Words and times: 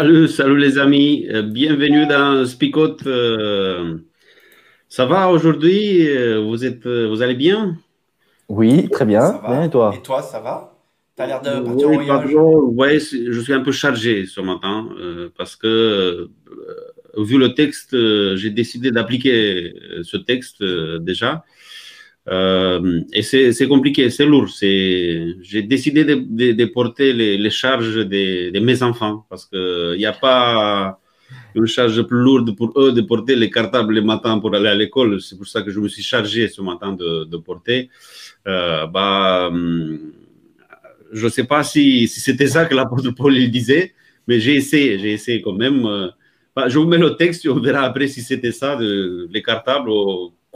Salut, 0.00 0.28
salut 0.28 0.56
les 0.56 0.78
amis, 0.78 1.26
euh, 1.28 1.42
bienvenue 1.42 2.06
dans 2.06 2.46
Spicot. 2.46 3.02
Euh, 3.06 3.98
ça 4.88 5.04
va 5.04 5.28
aujourd'hui? 5.28 6.08
Euh, 6.08 6.40
Vous 6.40 6.64
êtes, 6.64 6.86
vous 6.86 7.20
allez 7.20 7.34
bien? 7.34 7.76
Oui, 8.48 8.88
très 8.88 9.04
bien. 9.04 9.38
bien. 9.46 9.64
et 9.64 9.68
toi? 9.68 9.92
Et 9.94 10.00
toi, 10.00 10.22
ça 10.22 10.40
va? 10.40 10.74
Tu 11.14 11.22
as 11.22 11.26
l'air 11.26 11.42
de 11.42 11.50
partir 11.50 11.90
oui, 11.90 12.10
en 12.10 12.70
voyage? 12.70 13.10
je 13.10 13.40
suis 13.40 13.52
un 13.52 13.60
peu 13.60 13.72
chargé 13.72 14.24
ce 14.24 14.40
matin 14.40 14.88
parce 15.36 15.54
que 15.54 16.30
vu 17.18 17.36
le 17.36 17.52
texte, 17.52 17.94
j'ai 18.36 18.48
décidé 18.48 18.90
d'appliquer 18.90 19.74
ce 20.02 20.16
texte 20.16 20.64
déjà. 21.00 21.44
Euh, 22.30 23.02
et 23.12 23.22
c'est 23.22 23.66
compliqué, 23.68 24.08
c'est 24.10 24.24
lourd. 24.24 24.48
J'ai 24.60 25.62
décidé 25.62 26.04
de, 26.04 26.64
porter 26.66 27.12
les, 27.12 27.50
charges 27.50 27.96
de, 27.96 28.58
mes 28.60 28.82
enfants 28.82 29.26
parce 29.28 29.46
qu'il 29.46 29.96
n'y 29.98 30.06
a 30.06 30.12
pas 30.12 30.98
une 31.54 31.66
charge 31.66 32.02
plus 32.02 32.18
lourde 32.18 32.56
pour 32.56 32.72
eux 32.80 32.92
de 32.92 33.00
porter 33.00 33.34
les 33.34 33.50
cartables 33.50 33.94
le 33.94 34.02
matin 34.02 34.38
pour 34.38 34.54
aller 34.54 34.68
à 34.68 34.74
l'école. 34.74 35.20
C'est 35.20 35.36
pour 35.36 35.48
ça 35.48 35.62
que 35.62 35.70
je 35.70 35.80
me 35.80 35.88
suis 35.88 36.02
chargé 36.02 36.46
ce 36.48 36.62
matin 36.62 36.92
de, 36.92 37.36
porter. 37.38 37.90
Euh, 38.46 38.86
bah, 38.86 39.48
hum, 39.48 39.98
je 41.12 41.24
ne 41.24 41.30
sais 41.30 41.44
pas 41.44 41.64
si, 41.64 42.06
c'était 42.06 42.46
ça 42.46 42.64
que 42.66 42.74
l'apôtre 42.74 43.10
Paul 43.10 43.34
disait, 43.50 43.92
mais 44.28 44.38
j'ai 44.38 44.54
essayé, 44.54 44.98
j'ai 45.00 45.12
essayé 45.12 45.42
quand 45.42 45.52
même. 45.52 45.84
Euh, 45.84 46.08
bah, 46.54 46.68
je 46.68 46.78
vous 46.78 46.86
mets 46.86 46.98
le 46.98 47.16
texte 47.16 47.46
on 47.48 47.58
verra 47.58 47.80
après 47.82 48.06
si 48.06 48.22
c'était 48.22 48.52
ça, 48.52 48.78
les 48.80 49.42
cartables. 49.42 49.90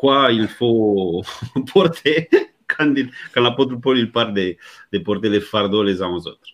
Quoi 0.05 0.30
il 0.33 0.48
faut 0.48 1.22
porter 1.72 2.28
quand, 2.66 2.92
il, 2.94 3.10
quand 3.33 3.41
l'apôtre 3.41 3.77
Paul 3.77 3.98
il 3.98 4.12
parle 4.12 4.34
de, 4.34 4.56
de, 4.92 4.98
porter 4.98 5.30
les 5.30 5.41
fardeaux 5.41 5.83
les 5.83 6.02
uns 6.02 6.11
aux 6.11 6.27
autres. 6.28 6.50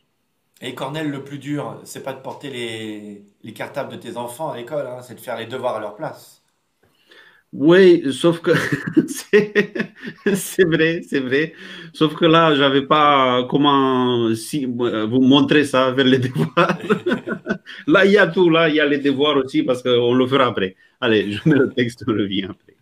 Et 0.61 0.73
Cornel, 0.75 1.11
le 1.11 1.25
plus 1.25 1.39
dur, 1.39 1.81
c'est 1.84 2.05
pas 2.05 2.12
de 2.12 2.20
porter 2.20 2.51
les, 2.51 3.25
les 3.42 3.53
cartables 3.53 3.91
de 3.91 3.97
tes 3.97 4.17
enfants 4.17 4.51
à 4.53 4.57
l'école, 4.57 4.87
hein, 4.87 5.01
c'est 5.03 5.17
de 5.17 5.20
faire 5.20 5.37
les 5.37 5.47
devoirs 5.47 5.77
à 5.77 5.81
leur 5.81 5.97
place. 5.97 6.42
Oui, 7.53 8.05
sauf 8.12 8.41
que 8.41 8.53
c'est 9.09 10.64
vrai, 10.64 11.01
c'est 11.09 11.19
vrai. 11.19 11.55
Sauf 11.92 12.14
que 12.14 12.27
là, 12.27 12.55
j'avais 12.55 12.83
pas 12.83 13.45
comment 13.51 14.33
si, 14.37 14.64
vous 14.67 15.20
montrer 15.35 15.64
ça 15.64 15.91
vers 15.91 16.07
les 16.07 16.19
devoirs. 16.19 16.79
là, 17.89 18.05
il 18.05 18.13
y 18.13 18.19
a 18.19 18.29
tout, 18.29 18.48
là, 18.48 18.69
il 18.69 18.77
y 18.77 18.80
a 18.80 18.86
les 18.86 18.98
devoirs 18.98 19.36
aussi 19.39 19.64
parce 19.64 19.83
qu'on 19.83 20.14
le 20.14 20.27
fera 20.29 20.47
après. 20.47 20.77
Allez, 21.01 21.33
je 21.33 21.48
mets 21.48 21.57
le 21.57 21.70
texte, 21.70 22.05
on 22.07 22.13
revient 22.13 22.45
après. 22.45 22.77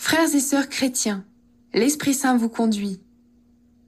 Frères 0.00 0.32
et 0.32 0.40
sœurs 0.40 0.68
chrétiens, 0.68 1.24
l'Esprit 1.74 2.14
Saint 2.14 2.36
vous 2.36 2.48
conduit. 2.48 3.00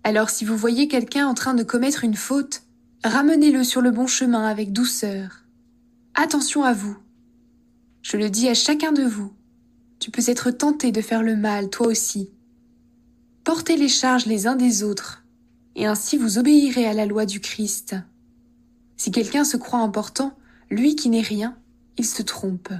Alors 0.02 0.28
si 0.28 0.44
vous 0.44 0.56
voyez 0.56 0.88
quelqu'un 0.88 1.28
en 1.28 1.34
train 1.34 1.54
de 1.54 1.62
commettre 1.62 2.02
une 2.02 2.16
faute, 2.16 2.64
ramenez-le 3.04 3.62
sur 3.62 3.80
le 3.80 3.92
bon 3.92 4.08
chemin 4.08 4.44
avec 4.44 4.72
douceur. 4.72 5.44
Attention 6.14 6.64
à 6.64 6.72
vous. 6.72 6.96
Je 8.02 8.16
le 8.16 8.28
dis 8.28 8.48
à 8.48 8.54
chacun 8.54 8.90
de 8.90 9.04
vous. 9.04 9.32
Tu 10.00 10.10
peux 10.10 10.24
être 10.26 10.50
tenté 10.50 10.90
de 10.90 11.00
faire 11.00 11.22
le 11.22 11.36
mal, 11.36 11.70
toi 11.70 11.86
aussi. 11.86 12.28
Portez 13.44 13.76
les 13.76 13.88
charges 13.88 14.26
les 14.26 14.48
uns 14.48 14.56
des 14.56 14.82
autres, 14.82 15.24
et 15.76 15.86
ainsi 15.86 16.18
vous 16.18 16.38
obéirez 16.38 16.86
à 16.86 16.92
la 16.92 17.06
loi 17.06 17.24
du 17.24 17.38
Christ. 17.40 17.94
Si 18.96 19.12
quelqu'un 19.12 19.44
se 19.44 19.56
croit 19.56 19.78
important, 19.78 20.36
lui 20.70 20.96
qui 20.96 21.08
n'est 21.08 21.20
rien, 21.20 21.56
il 21.98 22.04
se 22.04 22.22
trompe. 22.22 22.72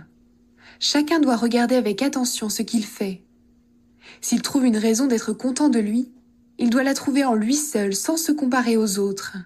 Chacun 0.83 1.21
doit 1.21 1.37
regarder 1.37 1.75
avec 1.75 2.01
attention 2.01 2.49
ce 2.49 2.63
qu'il 2.63 2.87
fait. 2.87 3.23
S'il 4.23 4.41
trouve 4.41 4.65
une 4.65 4.79
raison 4.79 5.07
d'être 5.07 5.35
content 5.35 5.69
de 5.69 5.79
lui, 5.79 6.11
il 6.59 6.71
doit 6.71 6.83
la 6.83 6.95
trouver 6.95 7.23
en 7.23 7.35
lui 7.35 7.55
seul 7.55 7.95
sans 7.95 8.17
se 8.17 8.33
comparer 8.33 8.79
aux 8.79 8.99
autres. 8.99 9.37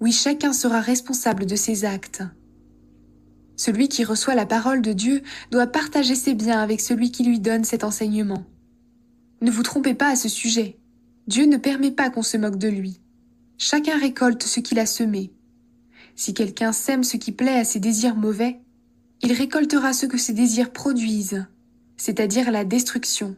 Oui, 0.00 0.10
chacun 0.10 0.52
sera 0.52 0.80
responsable 0.80 1.46
de 1.46 1.54
ses 1.54 1.84
actes. 1.84 2.24
Celui 3.54 3.88
qui 3.88 4.02
reçoit 4.02 4.34
la 4.34 4.44
parole 4.44 4.82
de 4.82 4.92
Dieu 4.92 5.22
doit 5.52 5.68
partager 5.68 6.16
ses 6.16 6.34
biens 6.34 6.60
avec 6.60 6.80
celui 6.80 7.12
qui 7.12 7.22
lui 7.22 7.38
donne 7.38 7.62
cet 7.62 7.84
enseignement. 7.84 8.44
Ne 9.42 9.52
vous 9.52 9.62
trompez 9.62 9.94
pas 9.94 10.08
à 10.08 10.16
ce 10.16 10.28
sujet. 10.28 10.78
Dieu 11.28 11.46
ne 11.46 11.58
permet 11.58 11.92
pas 11.92 12.10
qu'on 12.10 12.24
se 12.24 12.36
moque 12.36 12.58
de 12.58 12.68
lui. 12.68 13.00
Chacun 13.56 13.96
récolte 13.98 14.42
ce 14.42 14.58
qu'il 14.58 14.80
a 14.80 14.86
semé. 14.86 15.32
Si 16.16 16.34
quelqu'un 16.34 16.72
sème 16.72 17.04
ce 17.04 17.18
qui 17.18 17.30
plaît 17.30 17.60
à 17.60 17.64
ses 17.64 17.78
désirs 17.78 18.16
mauvais, 18.16 18.58
il 19.22 19.32
récoltera 19.32 19.92
ce 19.92 20.06
que 20.06 20.16
ses 20.16 20.32
désirs 20.32 20.72
produisent, 20.72 21.46
c'est-à-dire 21.96 22.50
la 22.50 22.64
destruction. 22.64 23.36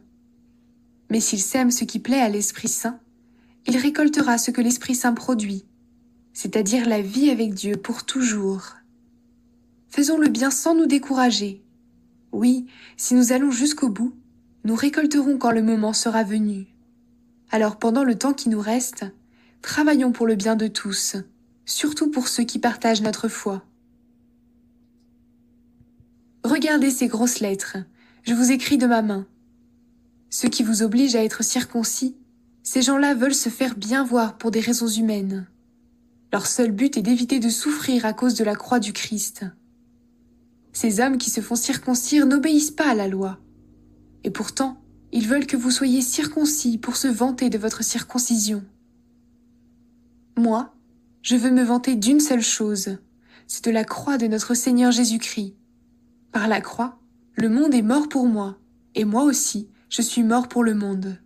Mais 1.09 1.19
s'il 1.19 1.41
sème 1.41 1.71
ce 1.71 1.83
qui 1.83 1.99
plaît 1.99 2.21
à 2.21 2.29
l'Esprit 2.29 2.69
Saint, 2.69 2.99
il 3.67 3.77
récoltera 3.77 4.37
ce 4.37 4.51
que 4.51 4.61
l'Esprit 4.61 4.95
Saint 4.95 5.13
produit, 5.13 5.65
c'est-à-dire 6.33 6.87
la 6.87 7.01
vie 7.01 7.29
avec 7.29 7.53
Dieu 7.53 7.75
pour 7.75 8.05
toujours. 8.05 8.75
Faisons 9.89 10.17
le 10.17 10.29
bien 10.29 10.51
sans 10.51 10.73
nous 10.73 10.85
décourager. 10.85 11.61
Oui, 12.31 12.65
si 12.97 13.13
nous 13.13 13.31
allons 13.31 13.51
jusqu'au 13.51 13.89
bout, 13.89 14.15
nous 14.63 14.75
récolterons 14.75 15.37
quand 15.37 15.51
le 15.51 15.61
moment 15.61 15.93
sera 15.93 16.23
venu. 16.23 16.67
Alors 17.51 17.77
pendant 17.77 18.03
le 18.03 18.15
temps 18.15 18.33
qui 18.33 18.49
nous 18.49 18.61
reste, 18.61 19.05
travaillons 19.61 20.13
pour 20.13 20.25
le 20.25 20.35
bien 20.35 20.55
de 20.55 20.67
tous, 20.67 21.17
surtout 21.65 22.09
pour 22.09 22.29
ceux 22.29 22.43
qui 22.43 22.57
partagent 22.57 23.01
notre 23.01 23.27
foi. 23.27 23.63
Regardez 26.43 26.91
ces 26.91 27.07
grosses 27.07 27.39
lettres, 27.39 27.77
je 28.23 28.33
vous 28.33 28.51
écris 28.51 28.77
de 28.77 28.85
ma 28.85 29.01
main. 29.01 29.25
Ceux 30.29 30.49
qui 30.49 30.63
vous 30.63 30.83
obligent 30.83 31.15
à 31.15 31.23
être 31.23 31.41
circoncis, 31.41 32.17
ces 32.63 32.81
gens-là 32.81 33.13
veulent 33.13 33.33
se 33.33 33.49
faire 33.49 33.75
bien 33.75 34.03
voir 34.03 34.37
pour 34.37 34.51
des 34.51 34.59
raisons 34.59 34.87
humaines. 34.87 35.47
Leur 36.33 36.45
seul 36.47 36.71
but 36.71 36.97
est 36.97 37.01
d'éviter 37.01 37.39
de 37.39 37.49
souffrir 37.49 38.05
à 38.05 38.11
cause 38.11 38.33
de 38.33 38.43
la 38.43 38.55
croix 38.55 38.79
du 38.79 38.91
Christ. 38.91 39.45
Ces 40.73 40.99
hommes 40.99 41.17
qui 41.17 41.29
se 41.29 41.39
font 41.39 41.55
circoncire 41.55 42.25
n'obéissent 42.25 42.71
pas 42.71 42.89
à 42.89 42.95
la 42.95 43.07
loi. 43.07 43.39
Et 44.25 44.31
pourtant, 44.31 44.81
ils 45.13 45.27
veulent 45.27 45.45
que 45.45 45.57
vous 45.57 45.71
soyez 45.71 46.01
circoncis 46.01 46.77
pour 46.77 46.97
se 46.97 47.07
vanter 47.07 47.49
de 47.49 47.57
votre 47.57 47.83
circoncision. 47.83 48.65
Moi, 50.35 50.73
je 51.21 51.35
veux 51.35 51.51
me 51.51 51.63
vanter 51.63 51.95
d'une 51.95 52.19
seule 52.19 52.41
chose, 52.41 52.97
c'est 53.47 53.63
de 53.63 53.71
la 53.71 53.85
croix 53.85 54.17
de 54.17 54.27
notre 54.27 54.55
Seigneur 54.55 54.91
Jésus-Christ. 54.91 55.55
Par 56.33 56.47
la 56.47 56.61
croix, 56.61 56.97
le 57.35 57.47
monde 57.47 57.75
est 57.75 57.83
mort 57.83 58.09
pour 58.09 58.25
moi, 58.25 58.57
et 58.95 59.05
moi 59.05 59.23
aussi, 59.23 59.69
je 59.89 60.01
suis 60.01 60.23
mort 60.23 60.47
pour 60.47 60.63
le 60.63 60.73
monde. 60.73 61.19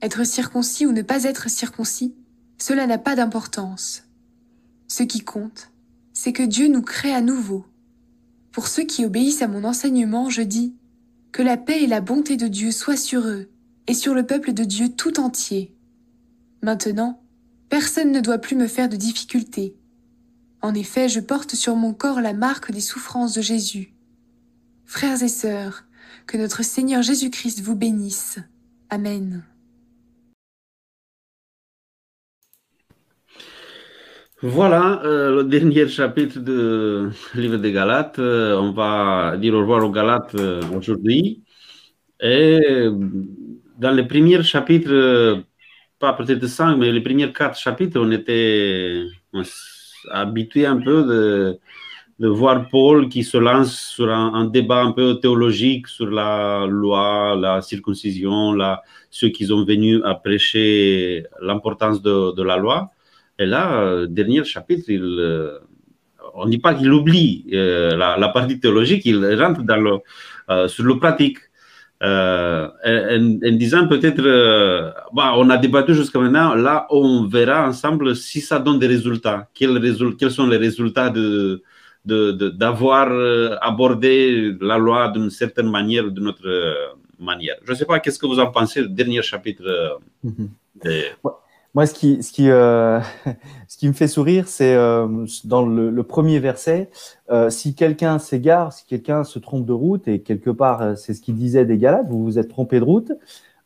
Être 0.00 0.24
circoncis 0.24 0.86
ou 0.86 0.92
ne 0.92 1.02
pas 1.02 1.24
être 1.24 1.50
circoncis, 1.50 2.14
cela 2.56 2.86
n'a 2.86 2.96
pas 2.96 3.14
d'importance. 3.14 4.04
Ce 4.88 5.02
qui 5.02 5.20
compte, 5.20 5.70
c'est 6.14 6.32
que 6.32 6.42
Dieu 6.42 6.68
nous 6.68 6.80
crée 6.80 7.12
à 7.12 7.20
nouveau. 7.20 7.66
Pour 8.50 8.66
ceux 8.66 8.84
qui 8.84 9.04
obéissent 9.04 9.42
à 9.42 9.46
mon 9.46 9.62
enseignement, 9.62 10.30
je 10.30 10.40
dis 10.40 10.74
que 11.32 11.42
la 11.42 11.58
paix 11.58 11.82
et 11.82 11.86
la 11.86 12.00
bonté 12.00 12.38
de 12.38 12.48
Dieu 12.48 12.72
soient 12.72 12.96
sur 12.96 13.26
eux 13.26 13.50
et 13.88 13.94
sur 13.94 14.14
le 14.14 14.24
peuple 14.24 14.54
de 14.54 14.64
Dieu 14.64 14.88
tout 14.88 15.20
entier. 15.20 15.76
Maintenant, 16.62 17.20
personne 17.68 18.10
ne 18.10 18.20
doit 18.20 18.38
plus 18.38 18.56
me 18.56 18.68
faire 18.68 18.88
de 18.88 18.96
difficultés. 18.96 19.76
En 20.62 20.72
effet, 20.72 21.10
je 21.10 21.20
porte 21.20 21.54
sur 21.54 21.76
mon 21.76 21.92
corps 21.92 22.22
la 22.22 22.32
marque 22.32 22.72
des 22.72 22.80
souffrances 22.80 23.34
de 23.34 23.42
Jésus. 23.42 23.92
Frères 24.92 25.22
et 25.22 25.28
sœurs, 25.28 25.84
que 26.26 26.36
notre 26.36 26.64
Seigneur 26.64 27.00
Jésus-Christ 27.00 27.62
vous 27.62 27.76
bénisse. 27.76 28.40
Amen. 28.90 29.44
Voilà 34.42 35.00
euh, 35.04 35.36
le 35.36 35.44
dernier 35.44 35.86
chapitre 35.86 36.40
du 36.40 37.40
livre 37.40 37.58
des 37.58 37.70
Galates. 37.70 38.18
Euh, 38.18 38.56
on 38.56 38.72
va 38.72 39.36
dire 39.36 39.54
au 39.54 39.60
revoir 39.60 39.84
aux 39.84 39.92
Galates 39.92 40.34
euh, 40.34 40.60
aujourd'hui. 40.76 41.44
Et 42.20 42.88
dans 43.78 43.92
les 43.92 44.08
premiers 44.08 44.42
chapitres, 44.42 45.44
pas 46.00 46.14
peut-être 46.14 46.48
cinq, 46.48 46.74
mais 46.78 46.90
les 46.90 47.00
premiers 47.00 47.32
quatre 47.32 47.56
chapitres, 47.56 48.00
on 48.00 48.10
était, 48.10 49.04
habitué 50.10 50.66
un 50.66 50.78
peu 50.78 51.04
de, 51.04 51.60
de 52.20 52.28
voir 52.28 52.68
Paul 52.68 53.08
qui 53.08 53.24
se 53.24 53.38
lance 53.38 53.74
sur 53.74 54.12
un, 54.12 54.44
débat 54.44 54.82
un 54.82 54.92
peu 54.92 55.18
théologique 55.20 55.88
sur 55.88 56.10
la 56.10 56.66
loi, 56.68 57.34
la 57.40 57.62
circoncision, 57.62 58.54
ceux 59.10 59.30
qui 59.30 59.50
ont 59.50 59.64
venus 59.64 60.02
à 60.04 60.14
prêcher 60.16 61.24
l'importance 61.40 62.02
de, 62.02 62.42
la 62.42 62.58
loi. 62.58 62.90
Et 63.38 63.46
là, 63.46 64.06
dernier 64.06 64.44
chapitre, 64.44 64.84
euh, 64.90 65.60
on 66.34 66.44
ne 66.44 66.50
dit 66.50 66.58
pas 66.58 66.74
qu'il 66.74 66.92
oublie 66.92 67.46
euh, 67.54 67.96
la, 67.96 68.28
partie 68.28 68.60
théologique, 68.60 69.06
il 69.06 69.24
rentre 69.42 69.62
dans 69.62 69.80
le, 69.80 69.98
euh, 70.50 70.68
sur 70.68 70.84
le 70.84 70.98
pratique. 70.98 71.38
En, 72.02 72.68
disant 73.52 73.88
peut-être, 73.88 74.22
bah, 75.14 75.32
on 75.36 75.48
a 75.48 75.56
débattu 75.56 75.94
jusqu'à 75.94 76.18
maintenant, 76.18 76.54
là 76.54 76.86
on 76.90 77.24
verra 77.24 77.66
ensemble 77.66 78.14
si 78.14 78.42
ça 78.42 78.58
donne 78.58 78.78
des 78.78 78.86
résultats. 78.86 79.48
Quels 79.54 80.30
sont 80.30 80.46
les 80.46 80.56
résultats 80.58 81.08
de, 81.10 81.62
d'avoir 82.04 83.08
de, 83.10 83.56
abordé 83.60 84.52
la 84.60 84.78
loi 84.78 85.08
d'une 85.08 85.30
certaine 85.30 85.70
manière 85.70 86.06
ou 86.06 86.10
d'une 86.10 86.28
autre 86.28 86.48
manière. 87.18 87.56
Je 87.64 87.72
ne 87.72 87.76
sais 87.76 87.84
pas, 87.84 88.00
qu'est-ce 88.00 88.18
que 88.18 88.26
vous 88.26 88.40
en 88.40 88.50
pensez, 88.50 88.80
le 88.80 88.88
dernier 88.88 89.22
chapitre 89.22 90.00
mhm. 90.22 90.48
Moi, 91.72 91.86
ce 91.86 91.94
qui, 91.94 92.20
ce 92.22 92.32
qui, 92.32 92.50
euh, 92.50 92.98
ce 93.68 93.76
qui 93.76 93.86
me 93.86 93.92
fait 93.92 94.08
sourire, 94.08 94.48
c'est 94.48 94.74
euh, 94.74 95.06
dans 95.44 95.64
le, 95.64 95.90
le, 95.90 96.02
premier 96.02 96.40
verset, 96.40 96.90
euh, 97.30 97.48
si 97.48 97.74
quelqu'un 97.74 98.18
s'égare, 98.18 98.72
si 98.72 98.86
quelqu'un 98.86 99.22
se 99.22 99.38
trompe 99.38 99.66
de 99.66 99.72
route, 99.72 100.08
et 100.08 100.20
quelque 100.20 100.50
part, 100.50 100.82
euh, 100.82 100.94
c'est 100.96 101.14
ce 101.14 101.20
qu'il 101.20 101.36
disait 101.36 101.64
des 101.64 101.78
Galates, 101.78 102.08
vous 102.08 102.24
vous 102.24 102.38
êtes 102.40 102.48
trompé 102.48 102.80
de 102.80 102.84
route, 102.84 103.12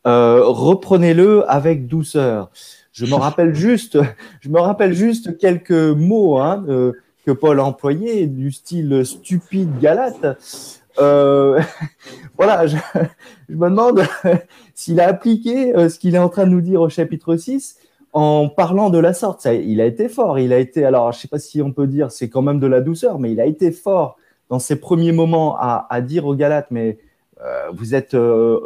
euh, 0.06 0.42
reprenez-le 0.44 1.50
avec 1.50 1.86
douceur. 1.86 2.50
Je 2.92 3.06
me 3.06 3.14
rappelle 3.14 3.54
juste, 3.54 3.98
je 4.40 4.50
me 4.50 4.60
rappelle 4.60 4.92
juste 4.92 5.38
quelques 5.38 5.70
mots 5.72 6.38
hein, 6.38 6.62
que 7.24 7.30
Paul 7.30 7.60
a 7.60 7.64
employés, 7.64 8.26
du 8.26 8.52
style 8.52 9.04
stupide 9.04 9.78
Galate. 9.80 10.38
voilà, 10.96 12.66
je, 12.66 12.76
me 13.48 13.68
demande 13.68 14.02
s'il 14.74 15.00
a 15.00 15.08
appliqué 15.08 15.72
ce 15.88 15.98
qu'il 15.98 16.14
est 16.14 16.18
en 16.18 16.28
train 16.28 16.46
de 16.46 16.50
nous 16.50 16.60
dire 16.60 16.80
au 16.80 16.88
chapitre 16.88 17.36
6 17.36 17.76
en 18.12 18.48
parlant 18.48 18.90
de 18.90 18.98
la 18.98 19.12
sorte. 19.12 19.46
Il 19.46 19.80
a 19.80 19.86
été 19.86 20.08
fort. 20.08 20.38
Il 20.38 20.52
a 20.52 20.58
été, 20.58 20.84
alors 20.84 21.12
je 21.12 21.18
sais 21.18 21.28
pas 21.28 21.40
si 21.40 21.60
on 21.60 21.72
peut 21.72 21.88
dire, 21.88 22.12
c'est 22.12 22.28
quand 22.28 22.42
même 22.42 22.60
de 22.60 22.66
la 22.66 22.80
douceur, 22.80 23.18
mais 23.18 23.32
il 23.32 23.40
a 23.40 23.46
été 23.46 23.72
fort 23.72 24.16
dans 24.48 24.58
ses 24.60 24.76
premiers 24.76 25.12
moments 25.12 25.56
à, 25.58 26.00
dire 26.00 26.26
aux 26.26 26.34
Galates, 26.34 26.68
mais 26.70 26.98
euh, 27.42 27.70
vous 27.72 27.94
êtes 27.94 28.14
euh, 28.14 28.60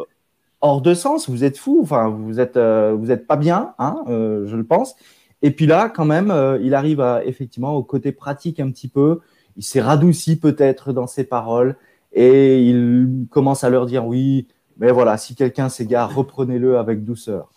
hors 0.61 0.81
de 0.81 0.95
sens, 0.95 1.29
vous 1.29 1.45
êtes 1.45 1.59
fou, 1.59 1.81
enfin 1.83 2.09
vous 2.09 2.41
êtes, 2.41 2.57
euh, 2.57 2.95
vous 2.99 3.11
êtes 3.11 3.27
pas 3.27 3.37
bien, 3.37 3.75
hein, 3.79 4.03
euh, 4.09 4.47
je 4.47 4.57
le 4.57 4.65
pense. 4.65 4.97
Et 5.43 5.51
puis 5.51 5.67
là, 5.67 5.89
quand 5.89 6.05
même, 6.05 6.35
il 6.63 6.75
arrive 6.75 7.05
effectivement 7.25 7.75
au 7.75 7.83
côté 7.83 8.13
pratique 8.13 8.61
un 8.61 8.71
petit 8.71 8.89
peu. 8.89 9.21
Il 9.57 9.63
s'est 9.63 9.81
radouci 9.81 10.39
peut-être 10.39 10.93
dans 10.93 11.07
ses 11.07 11.25
paroles 11.25 11.77
et 12.13 12.63
il 12.63 13.27
commence 13.31 13.65
à 13.65 13.71
leur 13.71 13.87
dire 13.87 14.07
oui, 14.07 14.49
mais 14.79 14.93
voilà, 14.93 15.17
si 15.19 15.35
quelqu'un 15.35 15.69
s'égare, 15.69 16.15
reprenez-le 16.15 16.79
avec 16.79 17.05
douceur. 17.05 17.51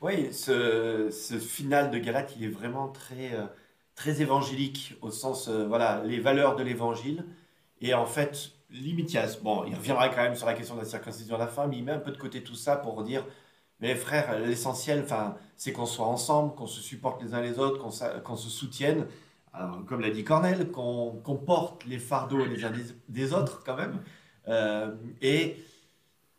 Oui, 0.00 0.32
ce, 0.32 1.08
final 1.40 1.92
de 1.92 1.98
Galate, 1.98 2.34
il 2.36 2.44
est 2.44 2.48
vraiment 2.48 2.88
très, 2.88 3.34
euh, 3.34 3.46
très 3.94 4.20
évangélique, 4.20 4.96
au 5.00 5.12
sens, 5.12 5.48
euh, 5.48 5.64
voilà, 5.68 6.02
les 6.04 6.18
valeurs 6.18 6.56
de 6.56 6.64
l'évangile. 6.64 7.24
Et 7.80 7.94
en 7.94 8.06
fait, 8.06 8.50
limitias, 8.70 9.38
bon, 9.40 9.64
il 9.64 9.76
reviendra 9.76 10.08
quand 10.08 10.22
même 10.22 10.34
sur 10.34 10.46
la 10.46 10.54
question 10.54 10.74
de 10.74 10.80
la 10.80 10.86
circoncision 10.86 11.36
à 11.36 11.38
la 11.38 11.46
fin, 11.46 11.68
mais 11.68 11.78
il 11.78 11.84
met 11.84 11.92
un 11.92 12.00
peu 12.00 12.10
de 12.10 12.16
côté 12.16 12.42
tout 12.42 12.56
ça 12.56 12.76
pour 12.76 13.04
dire, 13.04 13.24
mais 13.82 13.96
frère, 13.96 14.38
l'essentiel, 14.38 15.04
c'est 15.56 15.72
qu'on 15.72 15.86
soit 15.86 16.06
ensemble, 16.06 16.54
qu'on 16.54 16.68
se 16.68 16.80
supporte 16.80 17.20
les 17.20 17.34
uns 17.34 17.42
les 17.42 17.58
autres, 17.58 17.82
qu'on 18.22 18.36
se 18.36 18.48
soutienne. 18.48 19.06
Comme 19.88 20.00
l'a 20.00 20.10
dit 20.10 20.22
Cornel, 20.22 20.70
qu'on 20.70 21.42
porte 21.44 21.84
les 21.86 21.98
fardeaux 21.98 22.44
les 22.44 22.64
uns 22.64 22.72
des, 23.08 23.34
autres 23.34 23.64
quand 23.66 23.76
même. 23.76 23.98
Euh, 24.46 24.92
et 25.20 25.56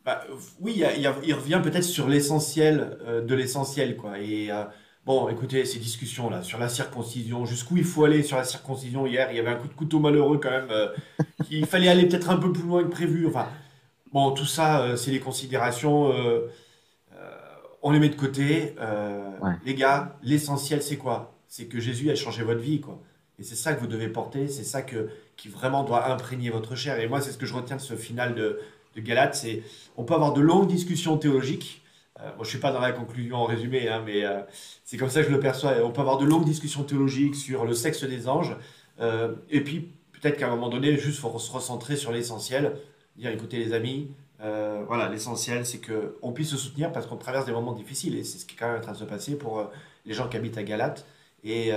bah, 0.06 0.22
oui, 0.58 0.82
il, 0.96 1.34
revient 1.34 1.60
peut-être 1.62 1.84
sur 1.84 2.08
l'essentiel 2.08 2.98
euh, 3.06 3.20
de 3.20 3.34
l'essentiel, 3.34 3.96
quoi. 3.98 4.18
Et 4.18 4.50
euh, 4.50 4.64
bon, 5.04 5.28
écoutez, 5.28 5.66
ces 5.66 5.78
discussions-là 5.78 6.42
sur 6.42 6.58
la 6.58 6.70
circoncision, 6.70 7.44
jusqu'où 7.44 7.76
il 7.76 7.84
faut 7.84 8.04
aller 8.04 8.22
sur 8.22 8.38
la 8.38 8.44
circoncision 8.44 9.06
hier, 9.06 9.28
il 9.30 9.36
y 9.36 9.38
avait 9.38 9.50
un 9.50 9.56
coup 9.56 9.68
de 9.68 9.74
couteau 9.74 10.00
malheureux 10.00 10.38
quand 10.38 10.50
même. 10.50 10.72
Il 11.50 11.66
fallait 11.66 11.88
aller 11.88 12.06
peut-être 12.06 12.30
un 12.30 12.38
peu 12.38 12.52
plus 12.52 12.62
loin 12.62 12.82
que 12.82 12.88
prévu. 12.88 13.26
Enfin, 13.26 13.48
bon, 14.12 14.30
tout 14.30 14.46
ça, 14.46 14.96
c'est 14.96 15.10
les 15.10 15.20
considérations. 15.20 16.10
On 17.84 17.92
les 17.92 18.00
met 18.00 18.08
de 18.08 18.16
côté. 18.16 18.74
Les 19.64 19.74
gars, 19.74 20.18
l'essentiel, 20.22 20.82
c'est 20.82 20.96
quoi? 20.96 21.38
C'est 21.46 21.66
que 21.66 21.78
Jésus 21.78 22.10
a 22.10 22.16
changé 22.16 22.42
votre 22.42 22.60
vie, 22.60 22.80
quoi. 22.80 23.00
Et 23.38 23.42
c'est 23.42 23.56
ça 23.56 23.74
que 23.74 23.80
vous 23.80 23.86
devez 23.86 24.08
porter, 24.08 24.48
c'est 24.48 24.64
ça 24.64 24.82
que, 24.82 25.08
qui 25.36 25.48
vraiment 25.48 25.82
doit 25.82 26.10
imprégner 26.10 26.50
votre 26.50 26.76
chair. 26.76 27.00
Et 27.00 27.08
moi, 27.08 27.20
c'est 27.20 27.32
ce 27.32 27.38
que 27.38 27.46
je 27.46 27.54
retiens 27.54 27.76
de 27.76 27.80
ce 27.80 27.94
final 27.94 28.34
de, 28.34 28.60
de 28.94 29.00
Galate, 29.00 29.34
c'est 29.34 29.62
on 29.96 30.04
peut 30.04 30.14
avoir 30.14 30.32
de 30.32 30.40
longues 30.40 30.68
discussions 30.68 31.18
théologiques. 31.18 31.82
Euh, 32.20 32.30
je 32.36 32.40
ne 32.40 32.44
suis 32.44 32.58
pas 32.58 32.70
dans 32.70 32.80
la 32.80 32.92
conclusion 32.92 33.36
en 33.36 33.44
résumé, 33.44 33.88
hein, 33.88 34.02
mais 34.06 34.24
euh, 34.24 34.40
c'est 34.84 34.96
comme 34.96 35.08
ça 35.08 35.22
que 35.22 35.28
je 35.28 35.32
le 35.32 35.40
perçois. 35.40 35.74
On 35.84 35.90
peut 35.90 36.00
avoir 36.00 36.18
de 36.18 36.24
longues 36.24 36.44
discussions 36.44 36.84
théologiques 36.84 37.34
sur 37.34 37.64
le 37.64 37.74
sexe 37.74 38.04
des 38.04 38.28
anges. 38.28 38.56
Euh, 39.00 39.34
et 39.50 39.62
puis, 39.62 39.92
peut-être 40.12 40.36
qu'à 40.36 40.46
un 40.46 40.50
moment 40.50 40.68
donné, 40.68 40.96
juste 40.96 41.18
faut 41.18 41.36
se 41.38 41.50
recentrer 41.50 41.96
sur 41.96 42.12
l'essentiel. 42.12 42.76
Dire, 43.16 43.30
écoutez 43.30 43.58
les 43.58 43.72
amis, 43.72 44.12
voilà, 44.86 45.08
l'essentiel, 45.08 45.64
c'est 45.66 45.80
qu'on 45.80 46.32
puisse 46.32 46.50
se 46.50 46.56
soutenir 46.56 46.92
parce 46.92 47.06
qu'on 47.06 47.16
traverse 47.16 47.46
des 47.46 47.52
moments 47.52 47.72
difficiles. 47.72 48.16
Et 48.16 48.24
c'est 48.24 48.38
ce 48.38 48.46
qui 48.46 48.54
est 48.54 48.58
quand 48.58 48.68
même 48.68 48.78
en 48.78 48.82
train 48.82 48.92
de 48.92 48.98
se 48.98 49.04
passer 49.04 49.36
pour 49.36 49.70
les 50.06 50.14
gens 50.14 50.28
qui 50.28 50.36
habitent 50.36 50.58
à 50.58 50.62
Galate. 50.62 51.06
Et, 51.44 51.70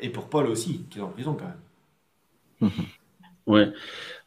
et 0.00 0.08
pour 0.10 0.28
Paul 0.28 0.46
aussi, 0.46 0.86
qui 0.90 0.98
est 0.98 1.02
en 1.02 1.08
prison 1.08 1.36
quand 1.38 1.46
même. 1.46 2.70
Oui. 3.46 3.62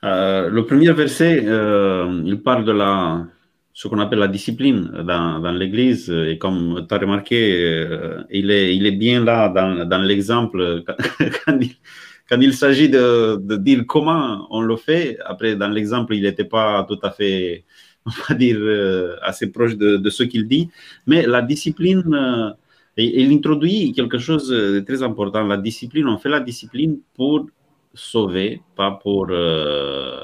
Euh, 0.04 0.50
le 0.50 0.66
premier 0.66 0.92
verset, 0.92 1.44
euh, 1.46 2.22
il 2.26 2.42
parle 2.42 2.66
de 2.66 2.72
la, 2.72 3.26
ce 3.74 3.88
qu'on 3.88 4.00
appelle 4.00 4.20
la 4.20 4.28
discipline 4.28 4.92
dans, 5.04 5.52
l'Église. 5.52 6.10
Et 6.10 6.38
comme 6.38 6.86
tu 6.88 6.94
as 6.94 6.98
remarqué, 6.98 7.64
euh, 7.64 8.24
il, 8.30 8.52
est, 8.52 8.92
bien 8.92 9.24
là 9.24 9.50
dans, 9.50 10.02
l'exemple 10.02 10.84
quand, 11.46 11.60
quand 12.30 12.40
il 12.42 12.54
s'agit 12.54 12.90
de, 12.90 13.38
de, 13.42 13.56
dire 13.56 13.84
comment 13.88 14.48
on 14.50 14.62
le 14.62 14.76
fait. 14.76 15.18
Après, 15.26 15.56
dans 15.56 15.68
l'exemple, 15.68 16.16
il 16.16 16.24
n'était 16.24 16.46
pas 16.46 16.84
tout 16.88 17.00
à 17.04 17.12
fait, 17.12 17.66
on 18.06 18.12
va 18.28 18.36
dire, 18.36 18.60
assez 19.22 19.52
proche 19.52 19.76
de, 19.76 19.98
de 19.98 20.10
ce 20.10 20.24
qu'il 20.24 20.48
dit. 20.48 20.70
Mais 21.08 21.26
la 21.26 21.42
discipline, 21.42 22.56
il 22.98 23.32
introduit 23.34 23.92
quelque 23.92 24.18
chose 24.18 24.50
de 24.50 24.80
très 24.80 25.04
important. 25.04 25.46
La 25.46 25.58
discipline, 25.58 26.08
on 26.08 26.18
fait 26.18 26.30
la 26.30 26.40
discipline 26.40 27.00
pour 27.14 27.48
sauver, 27.96 28.62
pas 28.76 28.92
pour 28.92 29.28
euh, 29.30 30.20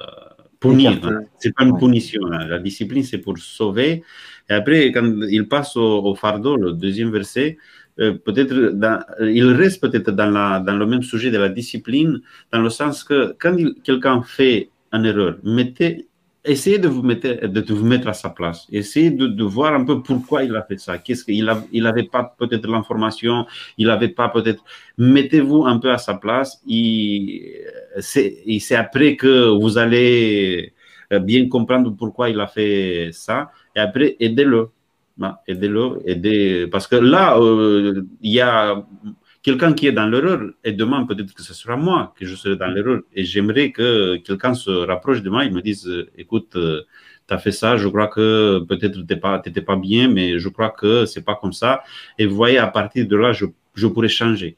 punir. 0.59 0.99
C'est 1.39 1.53
pas 1.55 1.63
une 1.63 1.77
punition. 1.77 2.21
Hein. 2.31 2.47
La 2.47 2.59
discipline, 2.59 3.03
c'est 3.03 3.17
pour 3.17 3.37
sauver. 3.37 4.03
Et 4.49 4.53
après, 4.53 4.91
quand 4.91 5.21
il 5.29 5.47
passe 5.47 5.75
au, 5.75 6.13
fardeau, 6.15 6.57
le 6.57 6.73
deuxième 6.73 7.11
verset, 7.11 7.57
euh, 7.99 8.13
peut-être 8.13 8.53
il 9.21 9.45
reste 9.53 9.81
peut-être 9.81 10.11
dans, 10.11 10.63
dans 10.63 10.77
le 10.77 10.85
même 10.85 11.03
sujet 11.03 11.31
de 11.31 11.37
la 11.37 11.49
discipline, 11.49 12.21
dans 12.51 12.61
le 12.61 12.69
sens 12.69 13.03
que 13.03 13.35
quand 13.39 13.55
quelqu'un 13.83 14.21
fait 14.21 14.69
une 14.93 15.05
erreur, 15.05 15.37
mettez 15.43 16.07
essayez 16.43 16.79
de 16.79 16.87
vous 16.87 17.01
mettre, 17.01 17.47
de 17.47 17.73
vous 17.73 17.85
mettre 17.85 18.07
à 18.07 18.13
sa 18.13 18.29
place. 18.29 18.67
Essayez 18.71 19.11
de, 19.11 19.43
voir 19.43 19.73
un 19.73 19.83
peu 19.83 20.01
pourquoi 20.01 20.43
il 20.43 20.55
a 20.55 20.63
fait 20.63 20.79
ça. 20.79 20.97
Qu'est-ce 20.97 21.23
qu'il 21.23 21.47
a, 21.49 21.63
il 21.71 22.09
pas 22.11 22.35
peut-être 22.37 22.67
l'information, 22.67 23.45
il 23.77 23.89
avait 23.89 24.09
pas 24.09 24.29
peut-être. 24.29 24.63
Mettez-vous 24.97 25.65
un 25.65 25.77
peu 25.77 25.91
à 25.91 25.97
sa 25.97 26.15
place. 26.15 26.61
C'est, 27.99 28.43
c'est 28.59 28.75
après 28.75 29.15
que 29.15 29.49
vous 29.49 29.77
allez 29.77 30.73
euh, 31.11 31.19
bien 31.19 31.47
comprendre 31.47 31.95
pourquoi 31.95 32.29
il 32.29 32.39
a 32.39 32.47
fait 32.47 33.09
ça. 33.13 33.51
Et 33.75 33.79
après, 33.79 34.15
aidez-le. 34.19 34.69
Aidez-le, 35.47 35.99
aidez. 36.05 36.67
Parce 36.71 36.87
que 36.87 36.95
là, 36.95 37.37
euh, 37.37 38.03
il 38.21 38.31
y 38.31 38.41
a 38.41 38.85
quelqu'un 39.43 39.73
qui 39.73 39.87
est 39.87 39.91
dans 39.91 40.07
l'erreur, 40.07 40.41
et 40.63 40.73
demain 40.73 41.05
peut-être 41.05 41.33
que 41.33 41.41
ce 41.41 41.53
sera 41.53 41.75
moi 41.75 42.13
que 42.17 42.25
je 42.25 42.35
serai 42.35 42.55
dans 42.55 42.67
l'erreur, 42.67 43.01
et 43.13 43.23
j'aimerais 43.25 43.71
que 43.71 44.17
quelqu'un 44.17 44.53
se 44.53 44.71
rapproche 44.71 45.21
de 45.21 45.29
moi 45.29 45.45
et 45.45 45.49
me 45.49 45.61
dise, 45.61 45.89
écoute, 46.17 46.55
euh, 46.55 46.83
tu 47.27 47.33
as 47.33 47.37
fait 47.37 47.51
ça, 47.51 47.77
je 47.77 47.87
crois 47.87 48.07
que 48.07 48.59
peut-être 48.67 48.93
tu 48.93 48.99
n'étais 48.99 49.15
pas, 49.15 49.39
pas 49.39 49.75
bien, 49.75 50.07
mais 50.07 50.39
je 50.39 50.49
crois 50.49 50.69
que 50.69 51.05
c'est 51.05 51.23
pas 51.23 51.35
comme 51.35 51.53
ça. 51.53 51.83
Et 52.17 52.25
vous 52.25 52.35
voyez, 52.35 52.57
à 52.57 52.67
partir 52.67 53.07
de 53.07 53.15
là, 53.15 53.31
je, 53.33 53.45
je 53.73 53.87
pourrais 53.87 54.09
changer. 54.09 54.57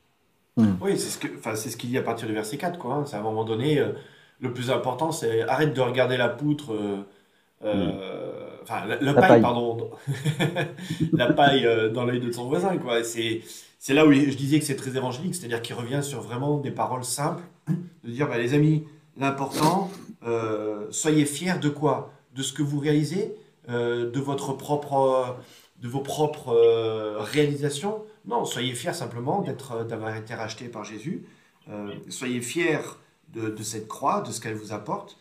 Hmm. 0.58 0.74
Oui, 0.82 0.98
c'est 0.98 1.10
ce 1.10 1.18
que, 1.18 1.28
c'est 1.56 1.70
ce 1.70 1.78
qu'il 1.78 1.90
dit 1.90 1.98
à 1.98 2.04
partir 2.04 2.28
du 2.28 2.34
verset 2.34 2.58
4, 2.58 2.78
quoi. 2.78 2.96
Hein. 2.96 3.06
C'est 3.06 3.16
à 3.16 3.20
un 3.20 3.24
moment 3.24 3.44
donné, 3.44 3.80
euh, 3.80 3.90
le 4.40 4.54
plus 4.54 4.70
important, 4.70 5.12
c'est 5.12 5.42
arrête 5.44 5.74
de 5.74 5.82
regarder 5.82 6.18
la 6.18 6.30
poutre. 6.30 6.74
Euh, 6.74 6.98
hmm. 7.62 7.92
Enfin, 8.64 8.86
la, 8.86 9.14
paille, 9.14 9.42
pardon. 9.42 9.92
la 11.14 11.32
paille 11.34 11.68
dans 11.94 12.06
l'œil 12.06 12.20
de 12.20 12.32
son 12.32 12.48
voisin, 12.48 12.78
quoi. 12.78 13.04
C'est 13.04 13.42
c'est 13.84 13.94
là 13.94 14.06
où 14.06 14.14
je 14.14 14.38
disais 14.38 14.60
que 14.60 14.66
c'est 14.66 14.78
très 14.78 14.96
évangélique, 14.96 15.36
c'est-à-dire 15.36 15.62
qu'il 15.62 15.76
revient 15.76 16.00
sur 16.02 16.22
vraiment 16.22 16.58
des 16.58 16.72
paroles 16.72 17.04
simples, 17.04 17.44
de 17.68 18.12
dire, 18.12 18.30
bah, 18.30 18.38
les 18.38 18.54
amis, 18.54 18.86
l'important, 19.18 19.92
euh, 20.26 20.88
soyez 20.90 21.26
fiers 21.26 21.60
de 21.62 21.68
quoi? 21.68 22.14
De 22.34 22.44
ce 22.44 22.54
que 22.54 22.62
vous 22.62 22.80
réalisez, 22.80 23.36
euh, 23.68 24.10
de, 24.10 24.20
votre 24.22 24.54
propre, 24.54 25.36
de 25.82 25.90
vos 25.90 26.00
propres 26.00 26.56
euh, 26.56 27.18
réalisations, 27.20 28.06
Non, 28.26 28.46
soyez 28.46 28.74
fiers 28.74 28.94
simplement 28.94 29.42
d'être, 29.42 29.84
d'avoir 29.84 30.16
été 30.16 30.34
racheté 30.34 30.70
par 30.70 30.86
Jésus. 30.86 31.26
soyez 32.08 32.40
fiers 32.40 32.80
de, 33.34 33.64
cette 33.64 33.90
croix, 33.90 34.22
de 34.22 34.32
ce 34.32 34.40
qu'elle 34.40 34.56
vous 34.56 34.72
apporte. 34.72 35.18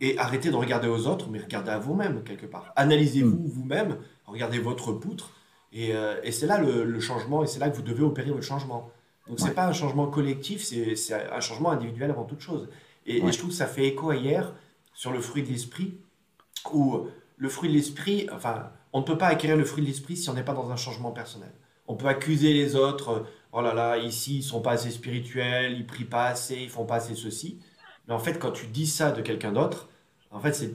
Et 0.00 0.18
arrêtez 0.18 0.50
de 0.50 0.56
regarder 0.56 0.88
aux 0.88 1.06
autres, 1.06 1.28
mais 1.30 1.38
regardez 1.38 1.70
à 1.70 1.78
vous-même 1.78 2.22
quelque 2.24 2.46
part. 2.46 2.72
Analysez-vous 2.76 3.36
mm. 3.36 3.46
vous-même, 3.46 3.98
regardez 4.26 4.58
votre 4.58 4.92
poutre. 4.92 5.30
Et, 5.72 5.92
c'est 6.32 6.46
là 6.46 6.58
le, 6.58 7.00
changement, 7.00 7.44
et 7.44 7.46
c'est 7.46 7.60
là 7.60 7.70
que 7.70 7.76
vous 7.76 7.82
devez 7.82 8.02
opérer 8.02 8.30
votre 8.30 8.42
changement. 8.42 8.90
Donc, 9.28 9.38
ce 9.38 9.44
n'est 9.44 9.52
pas 9.52 9.66
un 9.66 9.72
changement 9.72 10.06
collectif, 10.08 10.62
c'est 10.64 11.12
un 11.12 11.40
changement 11.40 11.70
individuel 11.70 12.10
avant 12.10 12.24
toute 12.24 12.40
chose. 12.40 12.68
Et, 13.06 13.18
et, 13.18 13.32
je 13.32 13.38
trouve 13.38 13.50
que 13.50 13.56
ça 13.56 13.66
fait 13.66 13.86
écho 13.86 14.12
hier 14.12 14.52
sur 14.94 15.12
le 15.12 15.20
fruit 15.20 15.42
de 15.42 15.48
l'esprit, 15.48 15.94
où 16.72 17.06
le 17.36 17.48
fruit 17.48 17.70
de 17.70 17.74
l'esprit, 17.74 18.28
enfin, 18.32 18.70
on 18.92 19.00
ne 19.00 19.04
peut 19.04 19.18
pas 19.18 19.28
acquérir 19.28 19.56
le 19.56 19.64
fruit 19.64 19.82
de 19.82 19.88
l'esprit 19.88 20.16
si 20.16 20.28
on 20.28 20.34
n'est 20.34 20.44
pas 20.44 20.52
dans 20.52 20.70
un 20.70 20.76
changement 20.76 21.10
personnel. 21.10 21.52
On 21.88 21.96
peut 21.96 22.06
accuser 22.06 22.52
les 22.52 22.76
autres, 22.76 23.08
euh, 23.08 23.20
oh 23.52 23.62
là 23.62 23.74
là, 23.74 23.98
ici, 23.98 24.38
ils 24.38 24.42
sont 24.42 24.60
pas 24.60 24.72
assez 24.72 24.90
spirituels, 24.90 25.72
ils 25.72 25.86
prient 25.86 26.04
pas 26.04 26.26
assez, 26.26 26.56
ils 26.56 26.68
font 26.68 26.84
pas 26.84 26.96
assez 26.96 27.14
ceci. 27.14 27.58
Mais 28.10 28.16
en 28.16 28.18
fait, 28.18 28.40
quand 28.40 28.50
tu 28.50 28.66
dis 28.66 28.88
ça 28.88 29.12
de 29.12 29.22
quelqu'un 29.22 29.52
d'autre, 29.52 29.88
en 30.32 30.40
fait, 30.40 30.68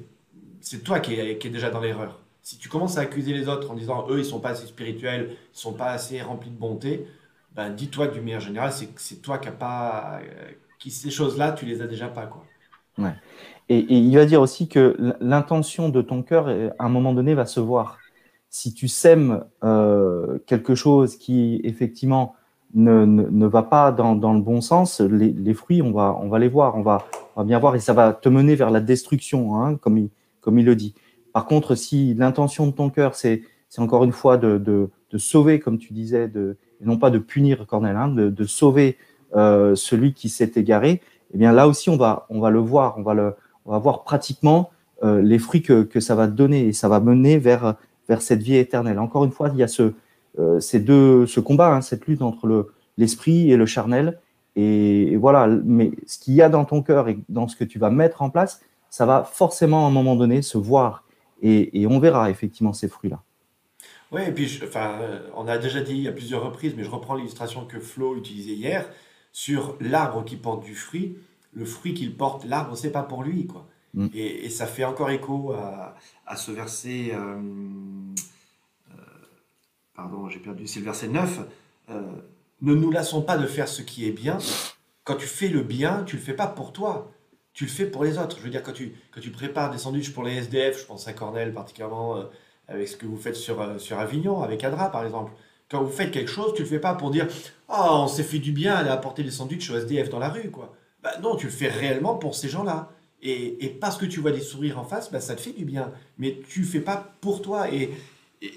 c'est 0.62 0.84
toi 0.86 1.02
qui 1.02 1.16
es, 1.16 1.36
déjà 1.50 1.70
dans 1.70 1.82
l'erreur. 1.82 2.22
Si 2.42 2.58
tu 2.58 2.70
commences 2.70 2.98
à 2.98 3.02
accuser 3.02 3.34
les 3.34 3.50
autres 3.50 3.70
en 3.70 3.74
disant 3.74 4.08
eux, 4.10 4.20
ils 4.20 4.26
sont 4.26 4.40
pas 4.40 4.52
assez 4.52 4.66
spirituels, 4.66 5.36
ils 5.54 5.60
sont 5.60 5.74
pas 5.74 5.88
assez 5.88 6.22
remplis 6.22 6.50
de 6.50 6.58
bonté, 6.58 7.06
ben, 7.54 7.72
dis-toi 7.72 8.08
du 8.08 8.22
meilleur 8.22 8.40
général, 8.40 8.72
c'est 8.72 8.88
c'est 8.96 9.22
toi 9.22 9.38
qui 9.38 9.50
a 9.50 9.52
pas. 9.52 10.22
Euh, 10.24 10.52
qui, 10.80 10.92
ces 10.92 11.12
choses-là, 11.12 11.52
tu 11.52 11.66
les 11.66 11.82
as 11.82 11.88
déjà 11.88 12.08
pas. 12.08 12.26
Quoi. 12.26 12.46
Ouais. 12.98 13.14
Et, 13.68 13.80
il 13.80 14.16
va 14.16 14.26
dire 14.26 14.42
aussi 14.42 14.70
que 14.70 14.96
l'intention 15.20 15.90
de 15.90 16.02
ton 16.02 16.24
cœur, 16.24 16.48
euh, 16.48 16.70
à 16.80 16.86
un 16.86 16.90
moment 16.90 17.14
donné, 17.14 17.34
va 17.34 17.46
se 17.46 17.60
voir. 17.60 17.98
Si 18.50 18.74
tu 18.74 18.88
sèmes 18.88 19.44
euh, 19.66 20.40
quelque 20.48 20.74
chose 20.74 21.18
qui, 21.18 21.60
effectivement, 21.66 22.36
ne, 22.76 23.06
ne, 23.06 23.48
va 23.48 23.64
pas 23.64 23.92
dans, 23.92 24.16
dans, 24.16 24.34
le 24.34 24.42
bon 24.42 24.60
sens, 24.60 25.00
les, 25.00 25.32
les, 25.32 25.54
fruits, 25.54 25.82
on 25.82 25.92
va, 25.92 26.18
on 26.22 26.28
va 26.28 26.40
les 26.40 26.50
voir, 26.50 26.76
on 26.76 26.82
va, 26.82 27.06
on 27.36 27.42
va 27.42 27.46
bien 27.46 27.58
voir, 27.58 27.76
et 27.76 27.80
ça 27.80 27.94
va 27.94 28.14
te 28.14 28.28
mener 28.28 28.56
vers 28.56 28.70
la 28.70 28.82
destruction, 28.82 29.56
hein, 29.56 29.78
comme, 29.78 29.98
il, 29.98 30.10
comme 30.42 30.60
il 30.60 30.66
le 30.66 30.76
dit. 30.76 30.94
Par 31.32 31.46
contre, 31.46 31.76
si 31.76 32.14
l'intention 32.14 32.68
de 32.68 32.72
ton 32.72 32.90
cœur, 32.90 33.16
c'est 33.16 33.42
encore 33.78 34.04
une 34.04 34.12
fois 34.12 34.38
de, 34.38 34.58
de, 34.58 34.90
de, 35.12 35.18
sauver, 35.18 35.60
comme 35.60 35.78
tu 35.78 35.94
disais, 35.94 36.28
de, 36.28 36.58
et 36.82 36.86
non 36.86 36.98
pas 36.98 37.10
de 37.10 37.18
punir 37.18 37.66
Cornel, 37.66 37.96
hein, 37.96 38.10
de, 38.10 38.30
de, 38.30 38.44
sauver 38.46 38.98
euh, 39.36 39.76
celui 39.76 40.14
qui 40.14 40.30
s'est 40.30 40.52
égaré, 40.56 41.02
eh 41.34 41.38
bien 41.38 41.54
là 41.54 41.68
aussi, 41.68 41.90
on 41.90 41.98
va, 41.98 42.26
on 42.30 42.40
va 42.40 42.50
le 42.50 42.60
voir, 42.60 42.98
on 42.98 43.04
va 43.04 43.14
le, 43.14 43.36
on 43.66 43.72
va 43.72 43.80
voir 43.80 44.04
pratiquement 44.04 44.70
euh, 45.04 45.22
les 45.22 45.40
fruits 45.40 45.62
que, 45.62 45.84
que, 45.84 46.00
ça 46.00 46.16
va 46.16 46.28
donner 46.28 46.68
et 46.68 46.74
ça 46.74 46.88
va 46.88 47.00
mener 47.00 47.38
vers, 47.38 47.76
vers 48.08 48.22
cette 48.22 48.42
vie 48.42 48.56
éternelle. 48.56 49.00
Encore 49.00 49.26
une 49.26 49.32
fois, 49.32 49.50
il 49.50 49.58
y 49.58 49.64
a 49.64 49.68
ce, 49.68 49.94
ces 50.60 50.80
deux, 50.80 51.26
ce 51.26 51.40
combat, 51.40 51.76
hein, 51.76 51.82
cette 51.82 52.08
lutte 52.08 52.22
entre 52.22 52.48
le, 52.48 52.74
l'esprit 52.98 53.52
et 53.52 53.58
le 53.58 53.66
charnel. 53.66 54.20
Et, 54.56 55.16
voilà, 55.18 55.48
mais 55.48 55.92
ce 56.08 56.18
qu'il 56.20 56.34
y 56.34 56.42
a 56.42 56.50
dans 56.50 56.66
ton 56.66 56.82
cœur 56.82 57.10
et 57.10 57.18
dans 57.30 57.48
ce 57.48 57.56
que 57.56 57.64
tu 57.64 57.80
vas 57.80 57.90
mettre 57.90 58.22
en 58.22 58.30
place, 58.30 58.62
ça 58.90 59.06
va 59.06 59.24
forcément 59.24 59.86
à 59.86 59.90
un 59.90 59.92
moment 59.92 60.16
donné 60.16 60.42
se 60.42 60.58
voir 60.58 61.04
et, 61.42 61.82
et 61.82 61.88
on 61.88 62.00
verra 62.00 62.30
effectivement 62.30 62.74
ces 62.74 62.88
fruits-là. 62.88 63.22
Oui, 64.12 64.22
et 64.28 64.32
puis 64.32 64.60
enfin, 64.64 65.00
euh, 65.02 65.20
on 65.36 65.48
a 65.48 65.58
déjà 65.58 65.82
dit 65.82 66.08
à 66.08 66.12
plusieurs 66.12 66.44
reprises, 66.44 66.74
mais 66.78 66.84
je 66.84 66.90
reprends 66.90 67.16
l'illustration 67.16 67.66
que 67.66 67.80
Flo 67.80 68.16
utilisait 68.16 68.54
hier 68.54 68.86
sur 69.34 69.76
l'arbre 69.82 70.24
qui 70.24 70.38
porte 70.38 70.64
du 70.64 70.76
fruit 70.76 71.18
le 71.56 71.66
fruit 71.66 71.94
qu'il 71.94 72.16
porte, 72.16 72.46
l'arbre, 72.46 72.76
c'est 72.76 72.92
pas 72.92 73.04
pour 73.04 73.24
lui, 73.24 73.48
quoi. 73.48 73.66
Mm. 73.94 74.08
Et, 74.14 74.50
ça 74.50 74.68
fait 74.68 74.84
encore 74.84 75.10
écho 75.10 75.54
à, 75.54 76.36
ce 76.36 76.52
verset, 76.52 77.12
euh, 77.14 77.18
euh, 77.18 78.14
pardon, 79.96 80.30
j'ai 80.30 80.40
perdu, 80.40 80.68
c'est 80.68 80.80
le 80.80 80.86
verset 80.86 81.08
9. 81.08 81.40
Euh, 81.90 82.02
ne 82.62 82.74
nous 82.74 82.92
lassons 82.92 83.22
pas 83.22 83.38
de 83.38 83.48
faire 83.48 83.68
ce 83.68 83.82
qui 83.82 84.08
est 84.08 84.12
bien. 84.12 84.38
Quand 85.04 85.16
tu 85.16 85.28
fais 85.28 85.48
le 85.48 85.62
bien, 85.62 86.04
tu 86.06 86.16
le 86.16 86.22
fais 86.22 86.34
pas 86.34 86.48
pour 86.48 86.74
toi, 86.74 87.12
tu 87.54 87.66
le 87.66 87.70
fais 87.70 87.86
pour 87.86 88.04
les 88.04 88.18
autres. 88.18 88.38
Je 88.38 88.44
veux 88.44 88.50
dire, 88.50 88.64
quand 88.64 88.74
tu, 88.74 88.94
quand 89.12 89.22
tu 89.22 89.32
prépares 89.32 89.72
des 89.72 89.78
sandwichs 89.78 90.14
pour 90.14 90.24
les 90.24 90.36
SDF, 90.36 90.82
je 90.82 90.86
pense 90.86 91.08
à 91.08 91.14
Cornel 91.14 91.54
particulièrement, 91.54 92.24
avec 92.68 92.88
ce 92.88 92.98
que 92.98 93.06
vous 93.06 93.18
faites 93.18 93.36
sur, 93.36 93.80
sur 93.80 94.00
Avignon, 94.00 94.42
avec 94.42 94.64
Adra 94.64 94.92
par 94.92 95.04
exemple. 95.06 95.32
Quand 95.70 95.84
vous 95.84 95.92
faites 95.92 96.12
quelque 96.12 96.30
chose, 96.30 96.54
tu 96.56 96.62
le 96.62 96.68
fais 96.68 96.80
pas 96.80 96.94
pour 96.94 97.12
dire 97.12 97.28
Oh, 97.70 98.04
on 98.04 98.08
s'est 98.08 98.24
fait 98.24 98.40
du 98.40 98.52
bien, 98.52 98.76
aller 98.76 98.90
apporter 98.90 99.24
des 99.24 99.32
sandwichs 99.32 99.70
aux 99.72 99.78
SDF 99.78 100.10
dans 100.10 100.20
la 100.20 100.30
rue, 100.30 100.52
quoi. 100.52 100.76
Bah, 101.02 101.12
non, 101.22 101.36
tu 101.36 101.48
le 101.48 101.52
fais 101.52 101.68
réellement 101.68 102.16
pour 102.16 102.36
ces 102.36 102.50
gens-là. 102.50 102.92
Et, 103.22 103.76
parce 103.82 103.98
que 103.98 104.06
tu 104.06 104.20
vois 104.20 104.32
des 104.32 104.42
sourires 104.42 104.78
en 104.78 104.84
face, 104.84 105.12
bah, 105.12 105.20
ça 105.20 105.36
te 105.36 105.42
fait 105.42 105.54
du 105.54 105.66
bien. 105.66 105.92
Mais 106.20 106.40
tu 106.48 106.60
le 106.60 106.66
fais 106.66 106.80
pas 106.80 107.14
pour 107.22 107.42
toi. 107.42 107.72
Et, 107.72 107.90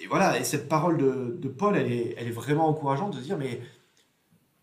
voilà, 0.08 0.38
et 0.38 0.44
cette 0.44 0.68
parole 0.68 0.98
de, 0.98 1.48
Paul, 1.48 1.76
elle 1.76 1.90
est, 1.90 2.14
elle 2.18 2.28
est, 2.28 2.32
vraiment 2.32 2.68
encourageante 2.68 3.16
de 3.16 3.20
dire, 3.20 3.38
mais 3.38 3.60